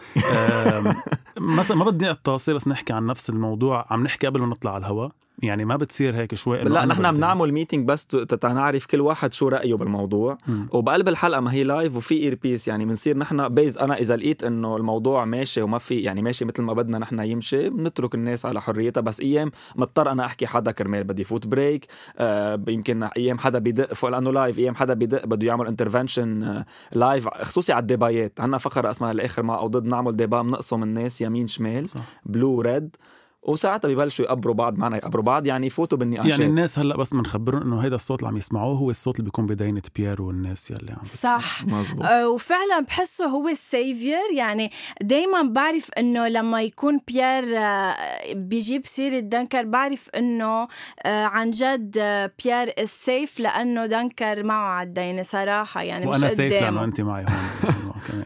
مثلا 1.60 1.77
ما 1.77 1.86
بدي 1.86 2.08
اعطاسي 2.08 2.53
بس 2.53 2.67
نحكي 2.67 2.93
عن 2.93 3.05
نفس 3.05 3.29
الموضوع 3.29 3.86
عم 3.89 4.03
نحكي 4.03 4.27
قبل 4.27 4.39
ما 4.39 4.48
نطلع 4.48 4.74
على 4.74 4.81
الهواء 4.81 5.12
يعني 5.41 5.65
ما 5.65 5.75
بتصير 5.75 6.15
هيك 6.15 6.36
شوي 6.36 6.63
لا 6.63 6.86
نحن 6.86 7.12
بنعمل 7.12 7.51
meeting 7.51 7.88
بس 7.88 8.08
تنعرف 8.08 8.86
كل 8.86 9.01
واحد 9.01 9.34
شو 9.34 9.48
رأيه 9.48 9.75
بالموضوع. 9.75 10.38
مم. 10.48 10.67
وبقلب 10.72 11.08
الحلقة 11.08 11.39
ما 11.41 11.53
هي 11.53 11.63
live 11.63 11.95
وفي 11.96 12.15
earpiece 12.15 12.67
يعني 12.67 12.86
بنصير 12.86 13.17
نحن 13.17 13.50
بيز 13.50 13.77
أنا 13.77 13.96
إذا 13.96 14.15
لقيت 14.15 14.43
إنه 14.43 14.77
الموضوع 14.77 15.25
ماشي 15.25 15.62
وما 15.62 15.77
في 15.77 16.00
يعني 16.00 16.22
ماشي 16.22 16.46
مثل 16.46 16.63
ما 16.63 16.74
بدنا 16.74 17.00
نحن 17.00 17.20
يمشي 17.20 17.70
بنترك 17.70 18.15
الناس 18.15 18.46
على 18.46 18.62
حريتها. 18.62 19.01
بس 19.01 19.20
أيام 19.20 19.51
مضطر 19.75 20.12
أنا 20.12 20.25
أحكي 20.25 20.48
حدا 20.48 20.72
كرمال 20.72 21.03
بدي 21.03 21.24
فوت 21.24 21.48
break 21.47 21.88
آه 22.17 22.62
يمكن 22.67 23.03
أيام 23.03 23.39
حدا 23.39 23.60
بدق 23.60 23.93
فوق 23.93 24.10
لأنه 24.10 24.31
live 24.31 24.59
أيام 24.60 24.75
حدا 24.75 24.93
بدق 24.93 25.25
بده 25.25 25.48
يعمل 25.48 25.67
intervention 25.67 26.43
آه 26.43 26.65
live 26.91 27.27
خصوصي 27.27 27.74
على 27.74 27.81
الديبايات. 27.81 28.40
عنا 28.41 28.57
فقرة 28.57 28.89
اسمها 28.89 29.11
الآخر 29.11 29.44
مع 29.44 29.57
أو 29.57 29.68
ضد 29.68 29.85
نعمل 29.85 30.15
débat 30.15 30.41
بنقسم 30.42 30.83
الناس 30.83 31.22
يمين 31.22 31.48
شمال 31.48 31.89
صح. 31.89 32.03
blue 32.25 32.61
red 32.61 32.96
وساعتها 33.44 33.87
ببلشوا 33.87 34.25
يقبروا 34.25 34.53
بعض 34.53 34.77
معنا 34.77 34.98
يقبروا 34.98 35.24
بعض 35.24 35.46
يعني 35.46 35.68
يفوتوا 35.68 35.98
بالنقاشات. 35.98 36.31
يعني 36.31 36.46
الناس 36.46 36.79
هلأ 36.79 36.98
بس 36.98 37.13
بنخبرهم 37.13 37.61
إنه 37.61 37.79
هيدا 37.79 37.96
الصوت 37.96 38.20
اللي 38.20 38.29
عم 38.29 38.37
يسمعوه 38.37 38.75
هو 38.75 38.89
الصوت 38.89 39.15
اللي 39.15 39.25
بيكون 39.25 39.46
بدينة 39.46 39.81
بيير 39.96 40.22
والناس 40.22 40.72
يلي 40.72 40.92
عم 40.92 41.03
صح. 41.03 41.65
مزبوط 41.65 42.05
آه، 42.05 42.29
وفعلا 42.29 42.79
بحسه 42.79 43.25
هو 43.25 43.48
ال 43.48 43.59
saver 43.59 44.20
يعني 44.35 44.72
دايما 45.01 45.42
بعرف 45.42 45.89
إنه 45.98 46.27
لما 46.27 46.61
يكون 46.61 47.00
بيير 47.07 47.57
آه، 47.57 47.96
بيجيب 48.33 48.85
سيرة 48.85 49.20
دنكر 49.20 49.65
بعرف 49.65 50.09
إنه 50.09 50.68
آه، 51.05 51.25
عن 51.25 51.51
جد 51.51 51.98
آه، 52.00 52.31
بيير 52.44 52.74
السيف 52.79 53.39
لأنه 53.39 53.85
دنكر 53.85 54.44
معه 54.44 54.68
على 54.70 54.87
الدينة 54.87 55.22
صراحة. 55.22 55.81
يعني 55.81 56.05
مش 56.05 56.15
وأنا 56.15 56.27
سيف 56.27 56.53
لأنه 56.53 56.83
أنت 56.83 57.01
معي 57.01 57.24
هون. 57.24 57.94
كمان. 58.07 58.25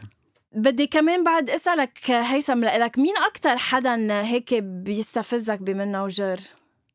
بدي 0.56 0.86
كمان 0.86 1.24
بعد 1.24 1.50
أسألك 1.50 2.10
هيثم 2.10 2.64
لك 2.64 2.98
مين 2.98 3.16
أكتر 3.16 3.56
حدا 3.56 4.22
هيك 4.22 4.54
بيستفزك 4.54 5.58
بمنا 5.62 6.02
وجر؟ 6.02 6.36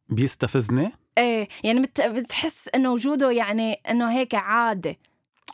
بيستفزني 0.09 0.91
إيه 1.17 1.47
يعني 1.63 1.79
بت- 1.81 2.01
بتحس 2.01 2.69
إنه 2.75 2.91
وجوده 2.93 3.31
يعني 3.31 3.73
إنه 3.89 4.11
هيك 4.11 4.35
عادي 4.35 4.99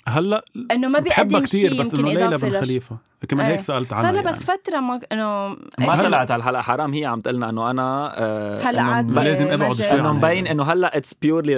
هلا 0.08 0.46
إنه 0.72 0.88
ما 0.88 1.00
بحبها 1.00 1.24
بيقدم 1.24 1.46
كثير 1.46 1.70
شيء 1.70 1.82
بس 1.82 1.94
يمكن 1.94 2.08
إنه 2.08 2.20
ليلى 2.20 2.38
بن. 2.38 2.62
خليفة 2.62 2.98
كمان 3.30 3.46
إيه. 3.46 3.54
هيك 3.54 3.62
سالت 3.62 3.94
عنها 3.94 4.04
صار 4.04 4.12
لها 4.12 4.22
يعني. 4.22 4.38
بس 4.38 4.44
فترة 4.44 4.80
ما 4.80 5.00
إنه 5.12 5.50
ما. 5.80 5.96
طلعت 6.04 6.32
على 6.32 6.40
الحلقة 6.40 6.62
حرام 6.62 6.94
هي 6.94 7.06
عم 7.06 7.22
تقلنا 7.22 7.50
إنه 7.50 7.70
أنا 7.72 8.14
آه 8.18 8.60
هلا 8.62 9.02
مب- 9.02 9.12
لازم 9.12 9.48
أبعد. 9.48 9.74
شوي 9.74 10.00
انه 10.00 10.14
مبين. 10.14 10.48
إنه 10.48 10.64
هلا 10.64 10.98
it's 10.98 11.14
purely. 11.14 11.56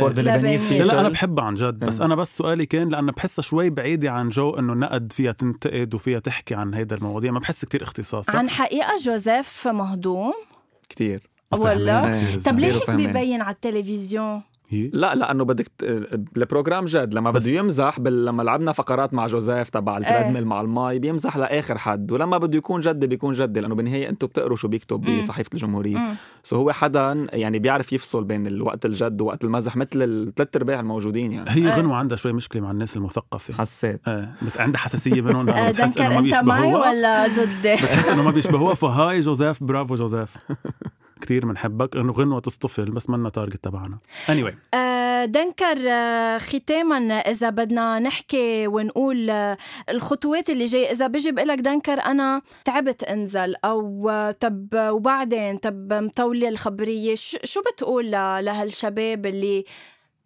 for 0.00 0.12
the 0.12 0.22
Lebanese. 0.22 0.72
لا 0.72 0.84
لا 0.84 1.00
أنا 1.00 1.08
بحبها 1.08 1.44
عن 1.44 1.54
جد 1.54 1.78
بس 1.78 1.98
إيه. 1.98 2.06
أنا 2.06 2.14
بس 2.14 2.36
سؤالي 2.36 2.66
كان 2.66 2.88
لأنه 2.88 3.12
بحسها 3.12 3.42
شوي 3.42 3.70
بعيدة 3.70 4.10
عن 4.10 4.28
جو 4.28 4.50
إنه 4.50 4.74
نقد 4.74 5.12
فيها 5.12 5.32
تنتقد 5.32 5.94
وفيها 5.94 6.18
تحكي 6.18 6.54
عن 6.54 6.74
هيدا 6.74 6.96
المواضيع 6.96 7.32
ما 7.32 7.38
بحس 7.38 7.64
كتير 7.64 7.82
اختصاص؟ 7.82 8.30
عن 8.30 8.50
حقيقة 8.50 8.96
جوزيف 9.04 9.68
مهضوم 9.68 10.32
ولا؟ 11.52 12.02
فهمان 12.02 12.18
كتير 12.26 12.40
طب. 12.40 12.58
ليه 12.58 12.72
هيك. 12.72 12.90
ببين 12.90 13.42
على 13.42 13.54
التلفزيون 13.54 14.42
هي؟ 14.68 14.90
لا 14.92 15.14
لأنه 15.14 15.44
بدك 15.44 15.70
ال 16.36 16.42
program 16.42 16.84
جد 16.84 17.14
لما 17.14 17.30
بده 17.30 17.50
يمزح 17.50 18.00
بل... 18.00 18.24
لما 18.26 18.42
لعبنا 18.42 18.72
فقرات 18.72 19.14
مع 19.14 19.26
جوزيف 19.26 19.68
تبع 19.68 19.98
ال 19.98 20.03
treadmill 20.03 20.44
مع 20.46 20.60
الماي 20.60 20.98
بيمزح 20.98 21.36
لآخر 21.36 21.78
حد. 21.78 22.12
ولما 22.12 22.38
بده 22.38 22.58
يكون 22.58 22.80
جدي 22.80 23.06
بيكون 23.06 23.34
جدي 23.34 23.60
لأنه 23.60 23.74
بالنهاية 23.74 24.08
أنتم 24.08 24.26
بتقروا 24.26 24.56
شو 24.56 24.68
بيكتب. 24.68 25.00
بصحيفة 25.18 25.50
الجمهورية. 25.54 25.98
so 26.42 26.56
هو 26.56 26.72
حدا 26.72 27.26
يعني 27.32 27.58
بيعرف 27.58 27.92
يفصل 27.92 28.24
بين 28.24 28.46
الوقت 28.46 28.86
الجد 28.86 29.20
ووقت 29.20 29.44
المزح 29.44 29.76
مثل 29.76 30.02
الثلاث 30.02 30.56
أرباع 30.56 30.80
الموجودين 30.80 31.32
يعني. 31.32 31.50
هي 31.50 31.68
إيه. 31.68 31.74
غنوة 31.76 31.96
عندها 31.96 32.16
شوي 32.16 32.32
مشكلة 32.32 32.62
مع 32.62 32.70
الناس 32.70 32.96
المثقفة. 32.96 33.54
حسيت. 33.54 34.08
إيه 34.08 34.30
بت- 34.42 34.60
عندها 34.60 34.80
حساسية 34.80 35.22
بينهم 35.22 35.48
آه، 35.50 35.70
بتحس 35.70 35.98
إنه 36.00 36.08
ما 36.08 36.18
أنت 36.18 36.34
معي 36.44 36.60
بيشبهوها. 36.62 36.90
ولا 36.90 37.26
ضدي؟ 37.26 37.74
بتحس 37.74 38.08
إنه 38.08 38.22
ما 38.24 38.30
بيشبهوها. 38.30 38.74
فهاي 38.74 39.20
جوزيف 39.20 39.62
برافو 39.64 39.94
جوزيف. 39.94 40.36
كتير 41.20 41.46
بنحبك 41.46 41.96
إنه 41.96 42.12
غنوة 42.12 42.40
تصطفل 42.40 42.90
بس 42.90 43.10
منا 43.10 43.28
target 43.28 43.64
تبعنا. 43.64 43.98
Anyway. 44.26 44.54
آه، 44.74 45.24
دنكر 45.24 45.76
آه، 45.88 46.38
ختاما 46.38 47.14
إذا 47.14 47.50
بدنا 47.50 47.98
نحكي 47.98 48.66
ونقول 48.66 49.30
آه، 49.30 49.56
الخطوات 49.90 50.50
اللي 50.50 50.64
جاي 50.64 50.90
إذا 50.90 51.06
بيجي 51.06 51.32
بقول 51.32 51.48
لك 51.48 51.58
دنكر 51.58 52.00
أنا 52.00 52.42
تعبت 52.64 53.04
أنزل 53.04 53.54
أو 53.64 54.08
آه، 54.10 54.30
طب 54.30 54.68
وبعدين؟ 54.74 55.56
طب 55.56 55.92
مطولة 55.92 56.48
الخبرية. 56.48 57.14
شو 57.44 57.60
بتقول 57.72 58.10
لهالشباب 58.10 59.26
اللي 59.26 59.64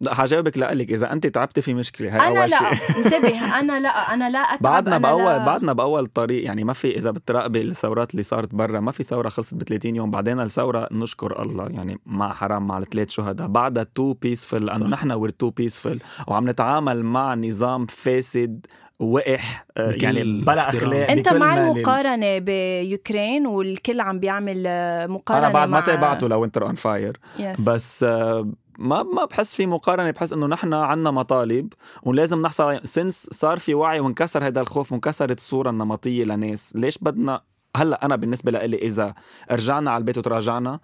لا 0.01 0.13
حجاوبك 0.13 0.57
لك 0.57 0.91
إذا 0.91 1.11
أنت 1.11 1.27
تعبتي 1.27 1.61
في 1.61 1.73
مشكلة 1.73 2.09
هاي 2.09 2.27
أنا 2.27 2.41
أول 2.41 2.49
لا 2.49 2.57
شيء 2.57 2.97
انتبه 3.05 3.59
أنا 3.59 3.79
لا 3.79 3.89
أنا 3.89 4.29
لا 4.29 4.39
أتعب 4.39 4.61
بعدنا 4.61 4.95
أنا 4.95 5.07
بأول 5.07 5.31
لا... 5.31 5.45
بعدنا 5.45 5.73
بأول 5.73 6.07
طريق 6.07 6.45
يعني 6.45 6.63
ما 6.63 6.73
في 6.73 6.97
إذا 6.97 7.11
بتراقبي 7.11 7.61
الثورات 7.61 8.11
اللي 8.11 8.23
صارت 8.23 8.55
برا 8.55 8.79
ما 8.79 8.91
في 8.91 9.03
ثورة 9.03 9.29
خلصت 9.29 9.53
ب 9.53 9.63
30 9.63 9.95
يوم 9.95 10.11
بعدين 10.11 10.39
الثورة 10.39 10.87
نشكر 10.91 11.41
الله 11.41 11.67
يعني 11.69 11.99
مع 12.05 12.33
حرام 12.33 12.67
مع 12.67 12.77
الثلاث 12.77 13.09
شهداء 13.09 13.47
بعدها 13.47 13.83
too 13.95 14.13
peaceful 14.13 14.65
لأنه. 14.65 14.87
نحن 14.87 15.11
we're 15.11 15.29
too 15.29 15.49
peaceful 15.49 15.99
وعم 16.27 16.49
نتعامل 16.49 17.03
مع 17.03 17.35
نظام 17.35 17.85
فاسد 17.85 18.65
وقح 19.01 19.65
آه، 19.77 19.95
يعني 20.01 20.23
بلا. 20.23 20.69
أخلاق 20.69 21.11
أنت 21.11 21.33
مع 21.33 21.55
ما 21.55 21.71
المقارنة 21.71 22.37
بيوكرين 22.37 23.47
والكل 23.47 23.99
عم 23.99 24.19
بيعمل 24.19 24.63
آه، 24.67 25.07
مقارنة 25.07 25.45
أنا 25.45 25.53
بعد 25.53 25.69
ما. 25.69 25.79
تابعته 25.79 26.27
ل 26.27 26.32
Winter 26.32 26.65
on 26.65 26.75
Fire 26.75 27.19
yes. 27.39 27.61
بس 27.61 28.03
آه، 28.03 28.51
ما 28.77 29.03
ما 29.03 29.25
بحس 29.25 29.55
في 29.55 29.65
مقارنة 29.65 30.11
بحس 30.11 30.33
إنه 30.33 30.47
نحن 30.47 30.73
عنا 30.73 31.11
مطالب 31.11 31.73
ولازم 32.03 32.41
نحصل 32.41 32.87
since 32.87 33.27
صار 33.31 33.57
في 33.57 33.73
وعي 33.73 33.99
وانكسر 33.99 34.47
هذا 34.47 34.61
الخوف 34.61 34.91
وانكسرت 34.91 35.37
الصورة 35.37 35.69
النمطية 35.69 36.23
لناس 36.23 36.75
ليش 36.75 36.97
بدنا 36.97 37.41
هلأ 37.75 38.05
أنا 38.05 38.15
بالنسبة 38.15 38.51
لإلي 38.51 38.77
إذا 38.77 39.13
رجعنا 39.51 39.91
على 39.91 40.01
البيت 40.01 40.17
وتراجعنا 40.17 40.79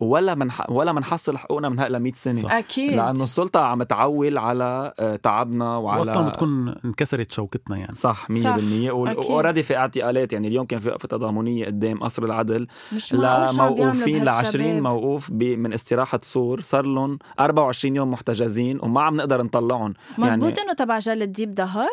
ولا 0.00 0.34
منح... 0.34 0.70
ولا 0.70 0.92
منحصل 0.92 1.36
حقوقنا 1.38 1.68
من 1.68 1.80
هلا 1.80 1.98
100 1.98 2.12
سنة 2.12 2.34
صح. 2.34 2.52
أكيد 2.52 2.90
لأنه 2.94 3.24
السلطة 3.24 3.60
عم 3.60 3.82
تعول 3.82 4.38
على 4.38 4.92
آه، 4.98 5.16
تعبنا 5.16 5.76
وعلى 5.76 5.98
واصلا 6.00 6.28
بتكون 6.28 6.74
انكسرت 6.84 7.32
شوكتنا 7.32 7.76
يعني 7.76 7.92
صح 7.92 8.26
100% 8.30 8.32
أكيد. 8.34 8.90
و 8.90 8.99
already 8.99 9.62
في 9.62 9.76
اعتقالات 9.76 10.32
يعني 10.32 10.48
اليوم 10.48 10.66
كان 10.66 10.80
في 10.80 10.88
وقفة 10.88 11.08
تضامنية 11.08 11.66
قدام 11.66 11.98
قصر 12.02 12.22
العدل 12.24 12.66
مش 12.94 13.14
لموقوفين 13.14 14.24
ل 14.24 14.28
20 14.28 14.64
بهالشباب. 14.64 14.82
موقوف 14.82 15.30
ب- 15.30 15.42
من 15.42 15.72
استراحة 15.72 16.20
سور 16.22 16.60
صار 16.60 16.86
لهم 16.86 17.18
24 17.40 17.96
يوم 17.96 18.10
محتجزين 18.10 18.78
وما 18.82 19.02
عم 19.02 19.16
نقدر 19.16 19.42
نطلعهم 19.42 19.94
مزبوط 20.18 20.58
إنه 20.58 20.72
تبع 20.72 20.98
جل 20.98 21.24
الديب 21.24 21.54
ظهر 21.54 21.88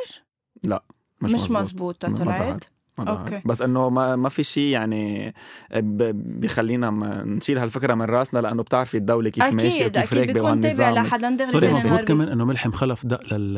مش, 1.22 1.32
مش 1.32 1.34
مزبوط. 1.34 1.58
مزبوط 1.58 2.02
طلعت 2.02 2.18
ظهر. 2.18 2.38
ظهر. 2.38 2.60
okay. 3.00 3.42
بس 3.46 3.62
إنه 3.62 3.90
ما, 3.90 4.16
ما 4.16 4.30
في 4.30 4.44
شيء 4.44 4.64
يعني 4.68 5.34
ب- 5.76 6.40
بيخلينا 6.40 6.90
ما 6.90 7.24
نشيل 7.24 7.58
هالفكرة 7.58 7.94
من 7.94 8.06
رأسنا 8.06 8.40
لأنه 8.40 8.64
بتعرفي 8.64 8.98
الدولة 8.98 9.30
كيف 9.30 9.44
ماشية 9.44 9.86
أكيد 9.86 9.98
وكيف 9.98 10.14
أكيد 10.14 10.34
بيكون 10.34 10.62
تابع 10.62 10.90
لحدا 10.90 11.30
دغري 11.30 11.52
sorry 11.52 11.68
بي- 11.98 12.02
كمان 12.04 12.28
إنه 12.28 12.46
ملحم 12.46 12.72
خلف 12.72 13.06
دق 13.06 13.34
لل 13.34 13.54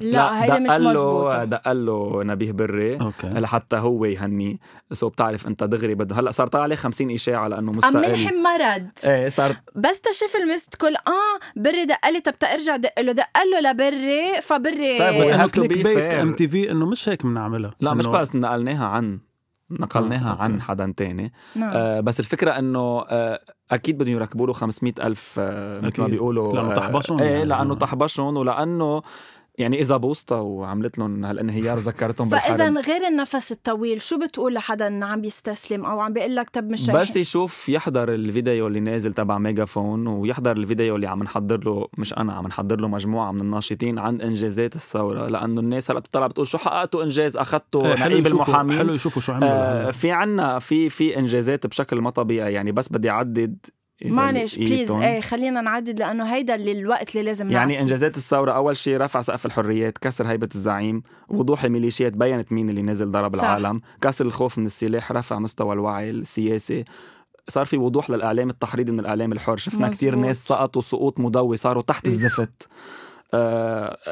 لا 0.00 0.44
هيدا 0.44 0.58
مش 0.58 0.68
دق 0.70 0.76
له 0.76 0.90
مزبوط 0.90 1.36
دق 1.36 1.72
له 1.72 2.22
نبيه 2.24 2.52
بري 2.52 3.00
okay. 3.00 3.26
لحتى 3.28 3.76
هو 3.76 4.04
يهنيه 4.04 4.56
so 4.92 5.08
بتعرف 5.08 5.46
أنت 5.46 5.64
دغري 5.64 5.94
بده. 5.94 6.16
هلأ 6.20 6.30
صار 6.30 6.46
طالع 6.46 6.62
عليه 6.64 6.76
50 6.76 7.10
إشاعة 7.10 7.48
لأنه 7.48 7.70
عم 7.72 7.76
مستقل. 7.78 7.98
ملحم 8.10 8.34
مرض. 8.34 8.86
إيه 9.04 9.28
صار 9.28 9.56
بس 9.76 10.00
تشوف 10.00 10.36
ال 10.36 10.41
missed 10.41 10.74
call 10.74 10.94
آه 10.96 11.40
بري 11.56 11.84
دق 11.84 12.08
لي 12.12 12.20
طب 12.20 12.38
تارجع 12.38 12.76
دق 12.76 13.00
له. 13.00 13.12
دق 13.12 13.26
له 13.52 13.70
لبري 13.70 14.40
فبري 14.42 14.98
طيب، 14.98 15.20
بس 15.20 15.26
إنه 15.26 15.48
clickbait. 15.48 16.14
MT 16.14 16.48
V 16.48 16.70
إنه 16.70 16.86
مش 16.86 17.08
هيك 17.08 17.26
بنعملها. 17.26 17.70
لا 17.80 17.94
مش 17.94 18.06
بس 18.06 18.34
نقلناها 18.70 18.86
عن 18.86 19.20
نقلناها 19.70 20.32
آه، 20.32 20.42
عن 20.42 20.50
okay. 20.52 20.62
حدا 20.62 20.94
تاني 20.96 21.32
نعم. 21.56 21.70
آه 21.74 22.00
بس 22.00 22.20
الفكرة 22.20 22.50
إنه 22.58 23.04
آه 23.08 23.40
أكيد 23.70 23.98
بدهم 23.98 24.14
يركبوا 24.14 24.46
له 24.46 24.52
500 24.52 24.92
ألف 25.02 25.36
آه 25.38 25.80
مثل 25.80 26.02
ما. 26.02 26.08
بيقولوا 26.08 26.52
لأنه 26.52 26.70
آه، 26.70 26.74
طحبشهم 26.74 27.18
إيه 27.20 27.30
يعني 27.30 27.44
لأنه 27.44 27.64
زمان. 27.64 27.78
طحبشهم 27.78 28.36
ولأنه 28.36 29.02
يعني 29.58 29.80
إذا 29.80 29.96
بوسطة 29.96 30.40
وعملت 30.40 30.98
لهم 30.98 31.24
هالانهيار 31.24 31.76
وذكرتهم 31.76 32.28
فاذا 32.38 32.56
بالحرب 32.56 32.84
غير 32.86 33.06
النفس 33.06 33.52
الطويل 33.52 34.02
شو 34.02 34.18
بتقول 34.18 34.54
لحدا 34.54 34.86
إنه 34.86 35.06
عم 35.06 35.20
بيستسلم 35.20 35.84
أو 35.84 36.00
عم 36.00 36.12
بيقول 36.12 36.36
لك 36.36 36.50
طب 36.50 36.70
مش 36.70 36.90
بس 36.90 37.16
يشوف 37.16 37.68
يحضر 37.68 38.14
الفيديو 38.14 38.66
اللي 38.66 38.80
نازل 38.80 39.14
تبع 39.14 39.38
ميجافون 39.38 40.06
ويحضر 40.06 40.56
الفيديو 40.56 40.96
اللي 40.96 41.06
عم 41.06 41.22
نحضر 41.22 41.64
له 41.64 41.88
مش 41.98 42.12
أنا 42.12 42.32
عم 42.32 42.46
نحضر 42.46 42.80
له 42.80 42.88
مجموعة 42.88 43.32
من 43.32 43.40
الناشطين 43.40 43.98
عن 43.98 44.20
إنجازات 44.20 44.76
الثورة 44.76 45.28
لأنه 45.28 45.60
الناس 45.60 45.90
هلا 45.90 46.00
بتطلع 46.00 46.26
بتقول 46.26 46.46
شو 46.46 46.58
حققتوا 46.58 47.02
إنجاز 47.02 47.36
أخذتوا 47.36 47.86
إيه، 47.86 47.94
حلو 47.94 48.18
نقيب 48.18 48.26
المحامين 48.26 48.78
حلو 48.78 48.94
يشوفوا 48.94 49.22
شو 49.22 49.32
عملوا 49.32 49.50
آه. 49.50 49.90
في 49.90 50.10
عنا 50.10 50.58
في 50.58 50.88
في 50.88 51.18
إنجازات 51.18 51.66
بشكل 51.66 52.00
ما 52.00 52.10
طبيعي 52.10 52.52
يعني 52.52 52.72
بس 52.72 52.88
بدي 52.88 53.10
أعدد 53.10 53.66
معلش 54.04 54.58
please. 54.58 54.90
إيه 54.90 55.20
خلينا 55.20 55.60
نعدد 55.60 55.98
لأنه 56.00 56.24
هيدا 56.24 56.54
اللي 56.54 56.72
الوقت 56.72 57.10
اللي 57.10 57.22
لازم 57.22 57.50
يعني 57.50 57.72
نعطيه. 57.72 57.84
إنجازات 57.84 58.16
الثورة 58.16 58.52
أول 58.52 58.76
شيء 58.76 58.96
رفع 58.96 59.20
سقف 59.20 59.46
الحريات 59.46 59.98
كسر 59.98 60.26
هيبة 60.26 60.48
الزعيم 60.54 61.02
وضوح 61.28 61.64
الميليشيات 61.64 62.12
بينت 62.12 62.52
مين 62.52 62.68
اللي 62.68 62.82
نزل 62.82 63.10
ضرب 63.10 63.36
صح. 63.36 63.44
العالم 63.44 63.80
كسر 64.00 64.26
الخوف 64.26 64.58
من 64.58 64.66
السلاح 64.66 65.12
رفع 65.12 65.38
مستوى 65.38 65.72
الوعي 65.72 66.10
السياسي 66.10 66.84
صار 67.48 67.66
في 67.66 67.76
وضوح 67.76 68.10
للإعلام 68.10 68.50
التحريضي 68.50 68.92
من 68.92 69.00
الإعلام 69.00 69.32
الحر 69.32 69.56
شفنا. 69.56 69.88
كثير 69.88 70.14
ناس 70.14 70.46
سقطوا 70.46 70.82
سقوط 70.82 71.20
مضوي 71.20 71.56
صاروا 71.56 71.82
تحت 71.82 72.04
إيه. 72.04 72.12
الزفت 72.12 72.68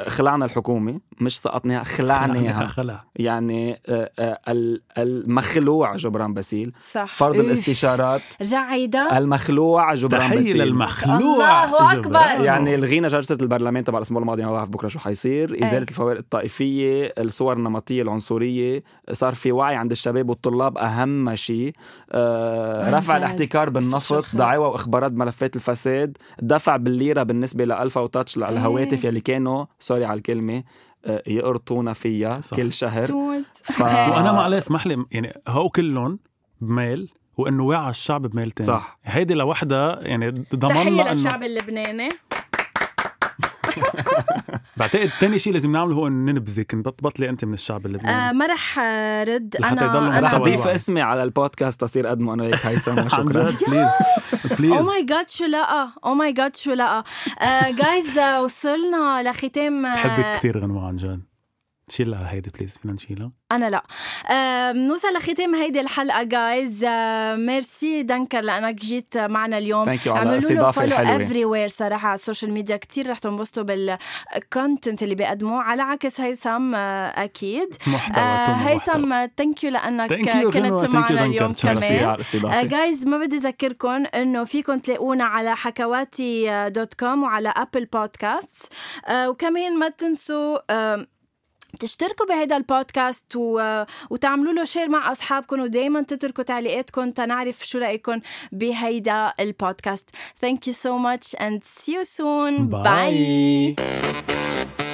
خلعنا 0.09 0.45
الحكومة 0.45 1.01
مش 1.21 1.41
سقطناها 1.41 1.85
خلعناها. 1.85 2.67
خلع. 2.67 3.05
يعني 3.17 3.81
آه 3.89 4.11
آه 4.19 4.39
ال- 4.49 4.83
المخلوع 4.99 5.97
جبران 5.97 6.35
باسيل. 6.35 6.73
صح. 6.93 7.17
فرض 7.17 7.35
إيه. 7.35 7.41
الاستشارات. 7.41 8.21
رجع 8.41 8.59
عيدا 8.61 9.19
المخلوع 9.19 9.95
جبران 9.95 10.21
تحية 10.21 10.37
باسيل. 10.37 10.59
للمخلوع 10.63 11.65
الله 11.65 11.93
أكبر. 11.93 12.45
يعني 12.45 12.77
لغينا 12.77 13.09
جلسة 13.09 13.39
البرلمان 13.43 13.85
تبع 13.85 13.99
الأسبوع 13.99 14.21
الماضي 14.23 14.45
ما 14.45 14.53
بعرف 14.53 14.69
بكرة 14.69 14.89
شو 14.89 14.99
حيصير. 14.99 15.55
إيه. 15.55 15.79
الفوارق 15.79 16.19
الطائفية 16.19 17.13
الصور 17.19 17.53
النمطية 17.57 18.03
العنصرية. 18.03 18.83
صار 19.13 19.35
في 19.35 19.53
وعي 19.53 19.75
عند 19.77 19.91
الشباب 19.91 20.29
والطلاب 20.29 20.79
أهم 20.79 21.35
شيء. 21.35 21.73
آه 22.13 22.91
رفع 22.99 23.13
جد. 23.13 23.19
الاحتكار 23.19 23.71
بالنفط. 23.71 24.25
دعاوى 24.37 24.67
وإخبارات 24.67 25.13
ملفات 25.13 25.57
الفساد 25.57 26.17
دفع 26.43 26.77
بالليرة 26.77 27.23
بالنسبة 27.23 27.65
لألفا 27.65 28.01
وتاتش 28.01 28.37
للهواتف 28.37 29.08
يلي 29.09 29.21
كانوا 29.21 29.65
sorry 29.79 30.05
على 30.05 30.19
الكلمة 30.19 30.63
آه، 31.05 31.23
يقرطونا 31.27 31.93
فيها 31.93 32.41
صح. 32.41 32.57
كل 32.57 32.73
شهر 32.73 33.07
توت 33.07 33.43
ف... 33.65 33.81
وأنا 34.13 34.33
معلش 34.33 34.57
اسمح 34.57 34.87
لي 34.87 35.05
يعني 35.11 35.41
هو 35.49 35.69
كلهم 35.69 36.19
بميل 36.61 37.13
وإنه 37.37 37.65
وعى 37.65 37.91
الشعب 37.91 38.27
بميل 38.27 38.51
تاني 38.51 38.67
صح. 38.67 38.99
هيدي 39.05 39.35
لوحدها 39.35 40.01
يعني 40.03 40.31
ضمننا 40.55 40.85
تحية 40.85 41.13
للشعب 41.13 41.43
اللبناني 41.43 42.09
بعتقد 44.79 45.11
تاني 45.21 45.39
شيء 45.39 45.53
لازم 45.53 45.73
نعمله 45.73 45.95
هو 45.95 46.07
انه 46.07 46.33
ننبذك 46.33 46.75
نبطلي 46.75 47.29
أنت 47.29 47.45
من 47.45 47.55
الشعب 47.55 47.83
آه 47.83 47.87
اللبناني 47.87 48.39
ما 48.39 48.47
رح 48.47 48.79
رد. 49.23 49.57
أنا 49.65 50.19
رح 50.19 50.35
اضيف. 50.35 50.67
اسمي 50.67 51.01
على 51.01 51.23
البودكاست 51.23 51.81
تصير 51.81 52.07
قدمه 52.07 52.35
أنا 52.35 52.43
وياك 52.43 52.67
هيثم 52.67 52.99
وشكرا 52.99 53.51
جد؟ 53.61 53.69
بليز 53.69 53.89
أو 54.53 54.57
بليز 54.57 54.87
ماي 54.87 55.03
جاد 55.05 55.31
شو 55.31 55.45
لقى 55.45 55.89
أو 56.05 56.15
ماي 56.15 56.33
جاد 56.33 56.57
شو 56.57 56.73
لقى 56.73 57.05
جايز 57.71 58.19
وصلنا 58.45 59.23
لختام 59.31 59.87
آه، 59.87 59.95
بحبك 59.95 60.39
كثير 60.39 60.59
غنوة 60.59 60.87
عن 60.87 60.97
جد. 60.97 61.28
شيلها 61.89 62.33
هيدي 62.33 62.51
please 62.59 62.79
فينا 62.79 62.95
نشيلها؟ 62.95 63.31
أنا 63.53 63.71
لا. 63.71 63.83
آه، 64.31 64.73
بنوصل 64.73 65.09
لختام 65.17 65.55
هيدي 65.55 65.81
الحلقة 65.81 66.23
guys 66.23 66.85
merci 67.39 68.03
دنكر 68.03 68.41
لأنك 68.41 68.75
جيت 68.75 69.19
معنا 69.19 69.59
اليوم. 69.59 69.85
thank 69.85 70.07
you 70.07 70.15
على 70.15 70.33
الاستضافه 70.33 70.73
follow 70.73 70.87
الحلوة. 70.87 71.17
everywhere 71.17 71.69
صراحة 71.69 72.09
على 72.09 72.15
ال 72.15 72.20
social 72.20 72.53
media 72.53 72.77
كثير 72.77 73.11
رح 73.11 73.19
تنبسطوا 73.19 73.63
بال 73.63 73.94
content 73.94 75.03
اللي 75.03 75.15
بيقدموه 75.15 75.63
على 75.63 75.83
عكس 75.83 76.21
هيثم 76.21 76.75
آه، 76.75 77.25
أكيد. 77.25 77.69
محتوى 77.87 78.25
آه،. 78.25 78.53
هيثم 78.55 79.27
thank 79.37 79.65
you 79.65 79.71
لأنك 79.71 80.13
Thank 80.13 80.29
you 80.29 80.53
كنت 80.53 80.85
معنا. 80.85 81.25
اليوم 81.25 81.53
كمان. 81.53 82.17
guys 82.69 83.07
ما 83.07 83.19
بدي 83.19 83.37
أذكركم 83.37 84.05
إنه 84.15 84.45
فيكم 84.45 84.79
تلاقونا 84.79 85.25
على 85.25 85.57
حكواتي 85.57 86.69
dot 86.71 86.95
com 86.95 87.23
وعلى 87.23 87.53
Apple 87.57 87.85
Podcast 87.85 88.73
آه 89.09 89.31
وكمان 89.31 89.79
ما 89.79 89.89
تنسوا 89.89 90.59
آه 90.71 91.07
تشتركوا 91.81 92.27
بهذا 92.27 92.57
البودكاست 92.57 93.37
و... 93.37 93.85
وتعملوا 94.11 94.53
له 94.53 94.65
شير 94.65 94.89
مع 94.89 95.13
اصحابكم 95.13 95.61
ودائما 95.61 96.03
تتركوا 96.03 96.45
تعليقاتكم 96.45 97.11
تنعرف 97.11 97.67
شو 97.67 97.79
رايكم 97.79 98.21
بهيدا 98.53 99.33
البودكاست. 99.41 100.11
Thank 100.45 100.67
you 100.67 100.73
so 100.73 100.99
much 100.99 101.35
and 101.39 101.65
see 101.65 101.93
you 101.93 102.05
soon. 102.05 102.69
Bye. 102.69 103.75
Bye. 103.77 104.88